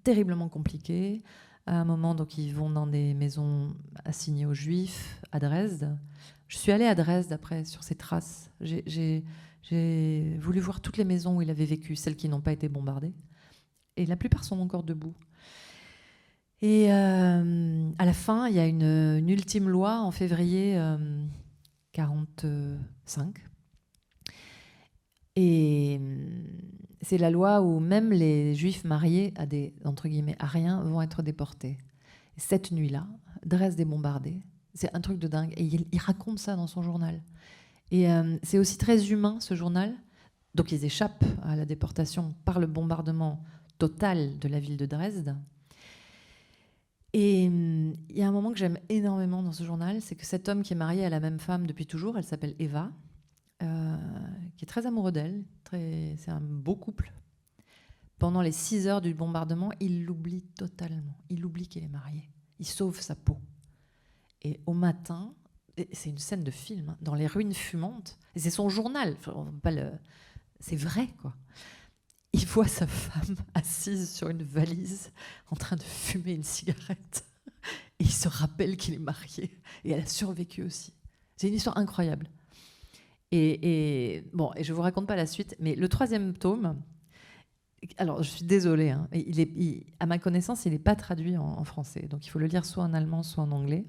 [0.03, 1.23] terriblement compliquée.
[1.67, 5.97] À un moment, donc ils vont dans des maisons assignées aux Juifs à Dresde.
[6.47, 8.51] Je suis allée à Dresde après sur ses traces.
[8.59, 9.23] J'ai
[10.39, 13.13] voulu voir toutes les maisons où il avait vécu, celles qui n'ont pas été bombardées.
[13.95, 15.15] Et la plupart sont encore debout.
[16.61, 22.43] Et euh, à la fin, il y a une, ultime loi en février 1945.
[22.43, 22.77] Euh,
[25.35, 26.43] Et euh,
[27.01, 31.23] c'est la loi où même les juifs mariés à des entre guillemets ariens vont être
[31.23, 31.77] déportés.
[32.37, 33.07] Cette nuit-là,
[33.45, 34.41] Dresde est bombardée.
[34.73, 35.53] C'est un truc de dingue.
[35.57, 37.21] Et il, raconte ça dans son journal.
[37.91, 38.07] Et
[38.41, 39.93] c'est aussi très humain ce journal.
[40.55, 43.43] Donc ils échappent à la déportation par le bombardement
[43.77, 45.35] total de la ville de Dresde.
[47.13, 50.25] Et hum, il y a un moment que j'aime énormément dans ce journal, c'est que
[50.25, 52.89] cet homme qui est marié à la même femme depuis toujours, elle s'appelle Eva, euh,
[54.61, 57.11] qui est très amoureux d'elle, c'est un beau couple.
[58.19, 61.17] Pendant les six heures du bombardement, il l'oublie totalement.
[61.31, 62.29] Il oublie qu'elle est mariée.
[62.59, 63.39] Il sauve sa peau.
[64.43, 65.33] Et au matin,
[65.93, 69.17] c'est une scène de film, hein, dans les ruines fumantes, et c'est son journal,
[70.59, 71.35] c'est vrai quoi
[72.33, 75.11] il voit sa femme assise sur une valise
[75.49, 77.25] en train de fumer une cigarette.
[77.99, 80.93] Et il se rappelle qu'il est marié et elle a survécu aussi.
[81.35, 82.29] C'est une histoire incroyable.
[83.31, 86.75] Et, bon, et je vous raconte pas la suite, mais le troisième tome,
[87.97, 91.63] alors je suis désolée, hein, il est, à ma connaissance, il n'est pas traduit en,
[91.63, 93.85] français, donc il faut le lire soit en allemand, soit en anglais.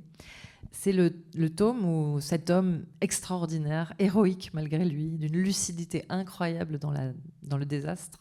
[0.71, 1.11] c'est le,
[1.51, 7.13] tome où cet homme extraordinaire, héroïque malgré lui, d'une lucidité incroyable dans, la,
[7.43, 8.21] dans le désastre,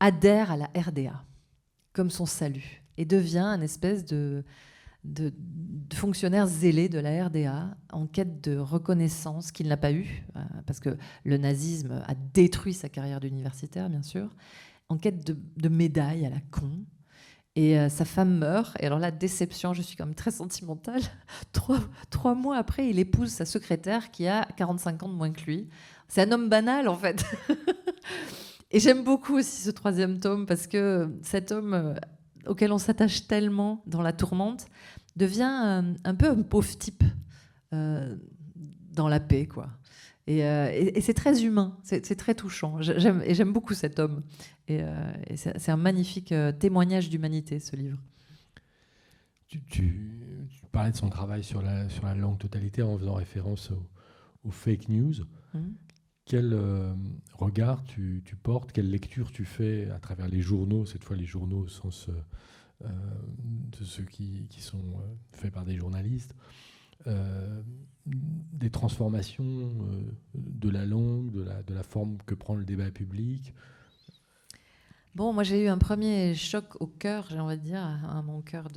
[0.00, 1.24] adhère à la RDA
[1.92, 4.44] comme son salut et devient un espèce de,
[5.04, 5.32] de,
[5.94, 10.80] fonctionnaire zélé de la RDA en quête de reconnaissance qu'il n'a pas eue, euh, parce
[10.80, 14.28] que le nazisme a détruit sa carrière d'universitaire, bien sûr,
[14.88, 16.84] en quête de, de médailles à la con,
[17.58, 18.76] et euh, sa femme meurt.
[18.80, 21.02] Et alors la déception, je suis quand même très sentimentale.
[21.52, 25.40] Trois, trois mois après, il épouse sa secrétaire qui a 45 ans de moins que
[25.40, 25.68] lui.
[26.06, 27.24] C'est un homme banal en fait.
[28.70, 31.94] et j'aime beaucoup aussi ce troisième tome parce que cet homme euh,
[32.48, 34.66] auquel on s'attache tellement dans la tourmente
[35.16, 37.04] devient euh, un peu un pauvre type
[37.70, 39.68] dans la paix, quoi.
[40.28, 42.82] Euh, et, c'est très humain, c'est très touchant.
[42.82, 44.22] J'aime, et j'aime beaucoup cet homme.
[44.66, 47.98] Et, euh, c'est un magnifique euh, témoignage d'humanité, ce livre.
[49.48, 49.60] Tu,
[50.70, 53.70] parlais de son travail sur la, sur la langue totalitaire en faisant référence
[54.44, 55.14] aux, fake news.
[55.54, 55.74] Hum.
[56.28, 56.54] Quel
[57.32, 61.60] regard tu, portes, quelle lecture tu fais à travers les journaux, cette fois les journaux
[61.60, 62.10] au sens
[62.80, 64.94] de ceux qui, qui sont
[65.32, 66.34] faits par des journalistes
[67.06, 67.62] euh,
[68.06, 72.90] des transformations euh, de la langue, de la, de la forme que prend le débat
[72.90, 73.54] public
[75.14, 78.40] Bon, moi j'ai eu un premier choc au cœur, j'ai envie de dire, à mon
[78.40, 78.68] cœur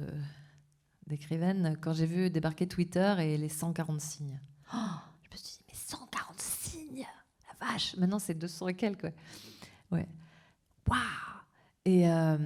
[1.08, 4.40] d'écrivaine, quand j'ai vu débarquer Twitter et les 140 signes.
[4.74, 4.78] Oh,
[5.24, 7.08] je me suis dit, mais 140 signes
[7.48, 9.12] La vache Maintenant c'est 200 et quelques.
[9.92, 10.08] Ouais.
[10.88, 10.98] Waouh
[11.86, 12.38] Et, euh,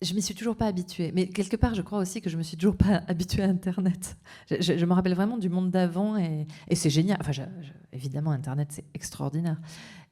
[0.00, 1.12] je m'y suis toujours pas habituée.
[1.12, 4.16] Mais quelque part, je crois aussi que je me suis toujours pas habituée à Internet.
[4.48, 7.18] Je, me rappelle vraiment du monde d'avant et, c'est génial.
[7.20, 7.46] Enfin,
[7.92, 9.60] évidemment, Internet, c'est extraordinaire.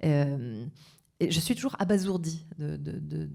[0.04, 0.66] Euh,
[1.20, 3.28] et je suis toujours abasourdie de, de,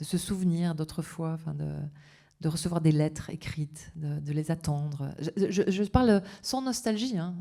[0.00, 5.14] ce souvenir d'autrefois, enfin de, recevoir des lettres écrites, de, les attendre.
[5.36, 7.18] Je, parle sans nostalgie.
[7.18, 7.36] Hein.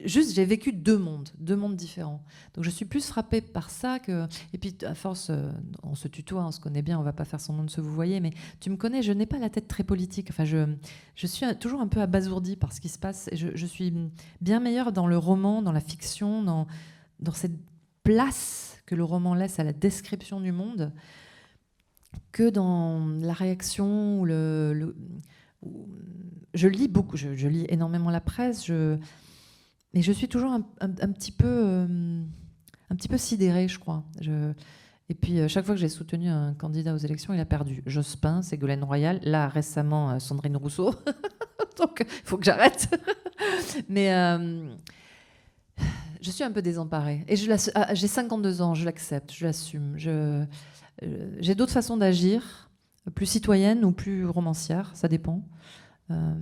[0.00, 2.22] Juste, j'ai vécu deux mondes, deux mondes différents.
[2.54, 4.26] Donc je suis plus frappée par ça que.
[4.52, 5.50] Et puis, à force, euh,
[5.82, 7.80] on se tutoie, on se connaît bien, on va pas faire son nom de se
[7.80, 10.28] vous voyez, mais tu me connais, je n'ai pas la tête très politique.
[10.30, 10.66] Enfin, je,
[11.14, 13.28] je suis toujours un peu abasourdie par ce qui se passe.
[13.32, 13.92] Et je, suis
[14.40, 16.66] bien meilleure dans le roman, dans la fiction, dans,
[17.20, 17.56] dans cette
[18.02, 20.92] place que le roman laisse à la description du monde,
[22.32, 24.94] que dans la réaction ou le.
[26.52, 28.70] je lis beaucoup, je, lis énormément la presse.
[29.94, 30.60] Mais je suis toujours un,
[31.12, 32.22] petit peu, euh,
[32.90, 34.02] un petit peu sidérée, je crois.
[35.08, 37.82] Et puis, euh, chaque fois que j'ai soutenu un candidat aux élections, il a perdu.
[37.86, 40.94] Jospin, Ségolène Royal, là, récemment, euh, Sandrine Rousseau.
[41.78, 42.88] Donc, il faut que j'arrête.
[43.88, 44.10] Mais
[46.20, 47.24] je suis un peu désemparée.
[47.28, 47.36] Et
[47.74, 49.94] ah, j'ai 52 ans, je l'accepte, je l'assume.
[49.96, 52.70] J'ai d'autres façons d'agir,
[53.14, 55.42] plus citoyenne ou plus romancière, ça dépend.
[56.10, 56.34] Euh,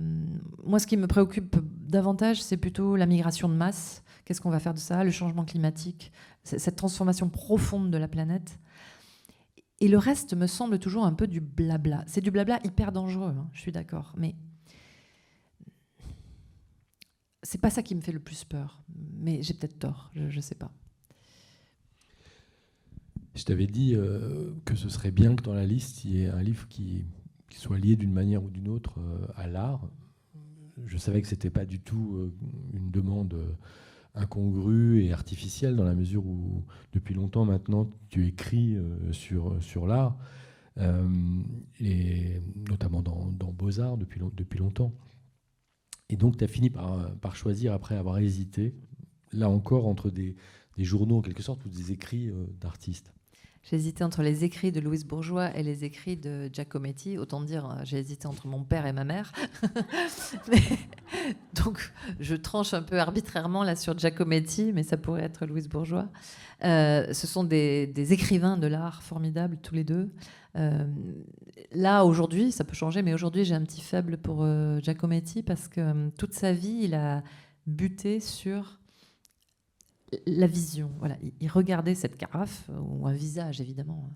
[0.63, 1.57] moi, ce qui me préoccupe
[1.87, 4.03] davantage, c'est plutôt la migration de masse.
[4.25, 5.03] Qu'est-ce qu'on va faire de ça?
[5.03, 6.11] Le changement climatique,
[6.43, 8.59] cette transformation profonde de la planète.
[9.79, 12.03] Et le reste me semble toujours un peu du blabla.
[12.07, 14.13] C'est du blabla hyper dangereux, hein, je suis d'accord.
[14.17, 14.35] Mais
[17.41, 18.81] c'est pas ça qui me fait le plus peur.
[19.17, 20.71] Mais j'ai peut-être tort, je ne sais pas.
[23.35, 26.29] Je t'avais dit euh, que ce serait bien que dans la liste, il y ait
[26.29, 27.03] un livre qui
[27.57, 29.87] soit lié d'une manière ou d'une autre euh, à l'art.
[30.85, 32.33] Je savais que ce n'était pas du tout euh,
[32.73, 33.53] une demande euh,
[34.15, 38.77] incongrue et artificielle dans la mesure où depuis longtemps maintenant tu écris
[39.11, 40.15] sur, l'art
[41.79, 42.39] et
[42.69, 44.93] notamment dans, Beaux-Arts depuis, longtemps.
[46.09, 48.75] Et donc tu as fini par, choisir après avoir hésité,
[49.31, 50.35] là encore entre des
[50.77, 52.31] journaux en quelque sorte ou des écrits
[52.61, 53.15] d'artistes.
[53.63, 57.17] J'ai hésité entre les écrits de Louise Bourgeois et les écrits de Giacometti.
[57.17, 59.31] Autant dire, euh, j'ai hésité entre mon père et ma mère.
[61.53, 66.09] donc, je tranche un peu arbitrairement là sur Giacometti, mais ça pourrait être Louise Bourgeois.
[66.65, 70.11] Euh, ce sont des, écrivains de l'art formidables, tous les deux.
[70.57, 70.85] Euh,
[71.71, 74.45] là, aujourd'hui, ça peut changer, mais aujourd'hui, j'ai un petit faible pour
[74.81, 77.23] Giacometti parce que toute sa vie, il a
[77.65, 78.77] buté sur
[80.25, 80.91] la vision.
[80.99, 84.09] Voilà, il regardait cette carafe, ou un visage évidemment,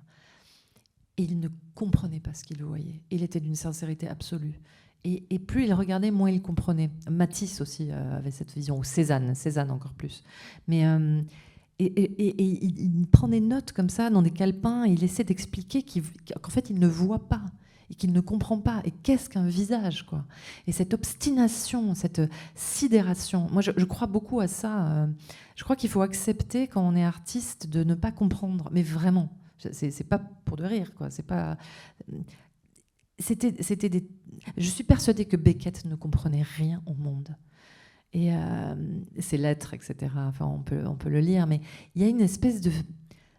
[1.17, 3.01] et il ne comprenait pas ce qu'il voyait.
[3.09, 4.59] Il était d'une sincérité absolue.
[5.03, 6.91] Et, plus il regardait, moins il comprenait.
[7.09, 10.21] Matisse aussi euh, avait cette vision, ou Cézanne, Cézanne encore plus.
[10.67, 11.21] Mais euh,
[11.79, 16.49] et, il, prend des notes comme ça dans des calepins, et il essaie d'expliquer qu'en
[16.49, 17.45] fait il ne voit pas
[17.89, 18.81] et qu'il ne comprend pas.
[18.85, 20.25] Et qu'est-ce qu'un visage, quoi?
[20.67, 22.21] Et cette obstination, cette
[22.55, 23.47] sidération.
[23.51, 24.87] Moi, je, crois beaucoup à ça.
[24.87, 25.07] Euh,
[25.55, 29.29] je crois qu'il faut accepter quand on est artiste de ne pas comprendre, mais vraiment.
[29.71, 31.09] C'est pas pour de rire, quoi.
[31.09, 31.57] C'est pas.
[33.17, 34.07] c'était, c'était des...
[34.55, 37.35] Je suis persuadée que Beckett ne comprenait rien au monde.
[38.13, 38.75] Et euh,
[39.19, 39.95] ses lettres, etc.
[40.15, 41.59] Enfin, on peut, on peut le lire, mais
[41.95, 42.71] il y a une espèce de,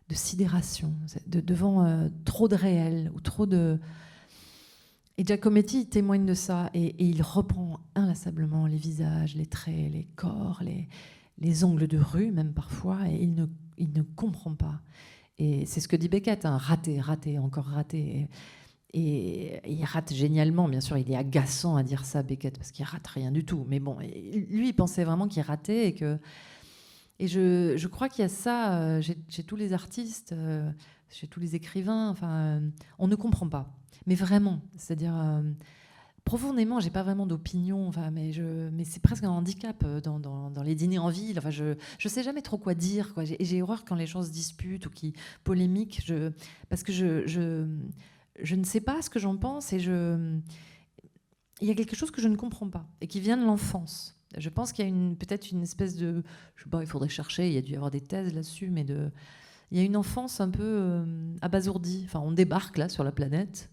[0.08, 0.94] de sidération
[1.26, 3.78] de, devant euh, trop de réel ou trop de.
[5.18, 10.60] Et Giacometti témoigne de ça et, il reprend inlassablement les visages, les traits, les corps,
[10.64, 10.88] les,
[11.40, 14.80] les ongles de rue, même parfois, et il ne, comprend pas.
[15.38, 18.28] Et c'est ce que dit Beckett, hein, raté, raté, encore raté.
[18.94, 22.84] Et, il rate génialement, bien sûr, il est agaçant à dire ça, Beckett, parce qu'il
[22.84, 23.66] rate rien du tout.
[23.68, 26.18] Mais bon, lui, il pensait vraiment qu'il ratait et que.
[27.20, 30.70] Et je, je crois qu'il y a ça euh, chez, tous les artistes, euh,
[31.10, 32.08] chez tous les écrivains.
[32.10, 32.70] Enfin, euh,
[33.00, 33.76] on ne comprend pas,
[34.06, 34.60] mais vraiment.
[34.76, 35.42] C'est-à-dire,
[36.24, 37.88] profondément, j'ai pas vraiment d'opinion.
[37.88, 38.32] Enfin, mais
[38.72, 41.38] mais c'est presque un handicap dans, dans, dans, les dîners en ville.
[41.38, 43.14] Enfin, je, je sais jamais trop quoi dire.
[43.14, 43.24] Quoi.
[43.24, 45.14] J'ai, j'ai horreur quand les gens se disputent ou qui
[45.44, 46.02] polémiquent.
[46.04, 46.30] Je,
[46.68, 47.66] parce que je, je
[48.42, 50.38] je ne sais pas ce que j'en pense et je...
[51.60, 54.16] il y a quelque chose que je ne comprends pas et qui vient de l'enfance.
[54.36, 56.22] Je pense qu'il y a peut-être une espèce de.
[56.56, 58.68] Je sais pas, il faudrait chercher, il y a dû y avoir des thèses là-dessus,
[58.68, 59.10] mais de,
[59.70, 62.02] il y a une enfance un peu euh, abasourdie.
[62.04, 63.70] Enfin, on débarque là sur la planète.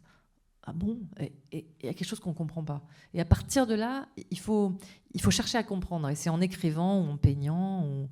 [0.65, 0.99] Ah bon?
[1.19, 2.85] Et, il y a quelque chose qu'on ne comprend pas.
[3.13, 4.77] Et à partir de là, il faut,
[5.13, 6.09] il faut chercher à comprendre.
[6.09, 8.07] Et c'est en écrivant ou en peignant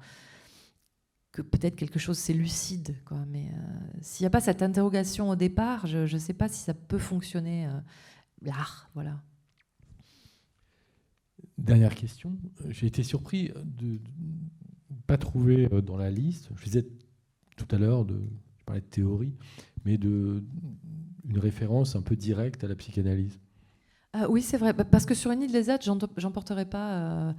[1.34, 2.96] que peut-être quelque chose c'est lucide.
[3.28, 6.60] Mais euh, s'il n'y a pas cette interrogation au départ, je ne sais pas si
[6.60, 7.68] ça peut fonctionner.
[7.68, 7.80] Euh,
[8.44, 9.22] l'art, voilà.
[11.58, 12.38] Dernière question.
[12.70, 16.86] J'ai été surpris de ne pas trouver euh, dans la liste, je disais
[17.58, 19.34] tout à l'heure, je parlais de théorie,
[19.86, 20.44] mais de,
[21.28, 23.40] une référence un peu directe à la psychanalyse.
[24.14, 25.84] Ah oui, c'est vrai, parce que sur une île déserte,
[26.18, 27.34] j'emporterai pas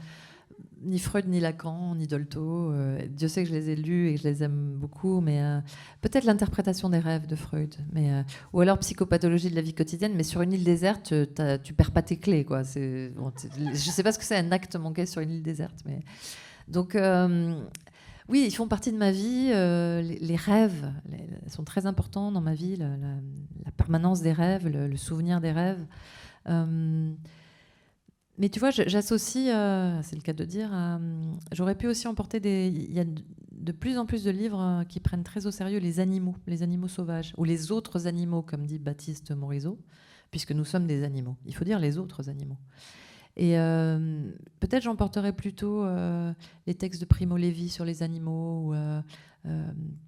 [0.85, 2.73] ni Freud, ni Lacan, ni Dolto.
[2.73, 5.40] Euh, Dieu sait que je les ai lus et que je les aime beaucoup, mais
[5.43, 5.61] euh,
[6.02, 10.12] peut-être l'interprétation des rêves de Freud, mais euh, ou alors psychopathologie de la vie quotidienne.
[10.15, 11.15] Mais sur une île déserte,
[11.62, 12.62] tu perds pas tes clés, quoi.
[12.62, 13.11] je
[13.77, 16.01] sais pas ce que c'est un acte manqué sur une île déserte, mais
[16.69, 16.97] donc.
[18.28, 19.48] Oui, ils font partie de ma vie.
[19.48, 20.90] Les, rêves
[21.46, 22.76] sont très importants dans ma vie.
[22.76, 22.88] La,
[23.76, 25.84] permanence des rêves, le, souvenir des rêves.
[28.36, 30.98] Mais tu vois, j'associe, euh, c'est le cas de dire, euh,
[31.52, 32.66] j'aurais pu aussi emporter des.
[32.68, 35.78] Il y a de plus en plus de livres euh, qui prennent très au sérieux
[35.78, 39.78] les animaux, les animaux sauvages, ou les autres animaux, comme dit Baptiste Morisot,
[40.32, 41.36] puisque nous sommes des animaux.
[41.46, 42.59] Il faut dire les autres animaux.
[43.36, 43.55] Et
[44.61, 45.85] peut-être j'emporterais plutôt
[46.66, 48.74] les textes de Primo Levi sur les animaux,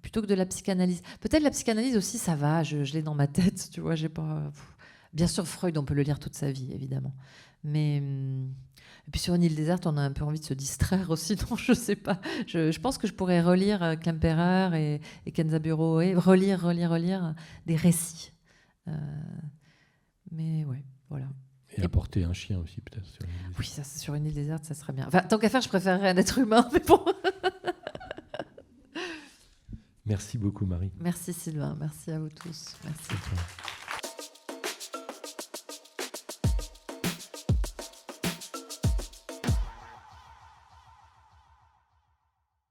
[0.01, 1.01] plutôt que de la psychanalyse.
[1.19, 4.51] Peut-être la psychanalyse aussi, ça va, je, l'ai dans ma tête, tu vois, j'ai pas.
[5.13, 7.13] Bien sûr, Freud, on peut le lire toute sa vie, évidemment.
[7.63, 7.99] Mais.
[7.99, 8.53] Hum,
[9.07, 11.37] et puis sur une île déserte, on a un peu envie de se distraire aussi,
[11.49, 12.19] non Je sais pas.
[12.45, 17.33] Je, pense que je pourrais relire euh, Klemperer et, et Kenzaburo, et relire, relire, relire
[17.65, 18.33] des récits.
[18.89, 18.91] Euh,
[20.31, 21.27] mais ouais, voilà.
[21.77, 23.05] Et, apporter un chien aussi, peut-être.
[23.59, 25.05] Oui, ça, sur une île déserte, ça serait bien.
[25.07, 27.03] Enfin, tant qu'à faire, je préférerais un être humain, mais bon.
[30.05, 30.91] Merci beaucoup, Marie.
[31.01, 31.75] Merci, Sylvain.
[31.79, 32.75] Merci à vous tous.
[32.83, 33.09] Merci.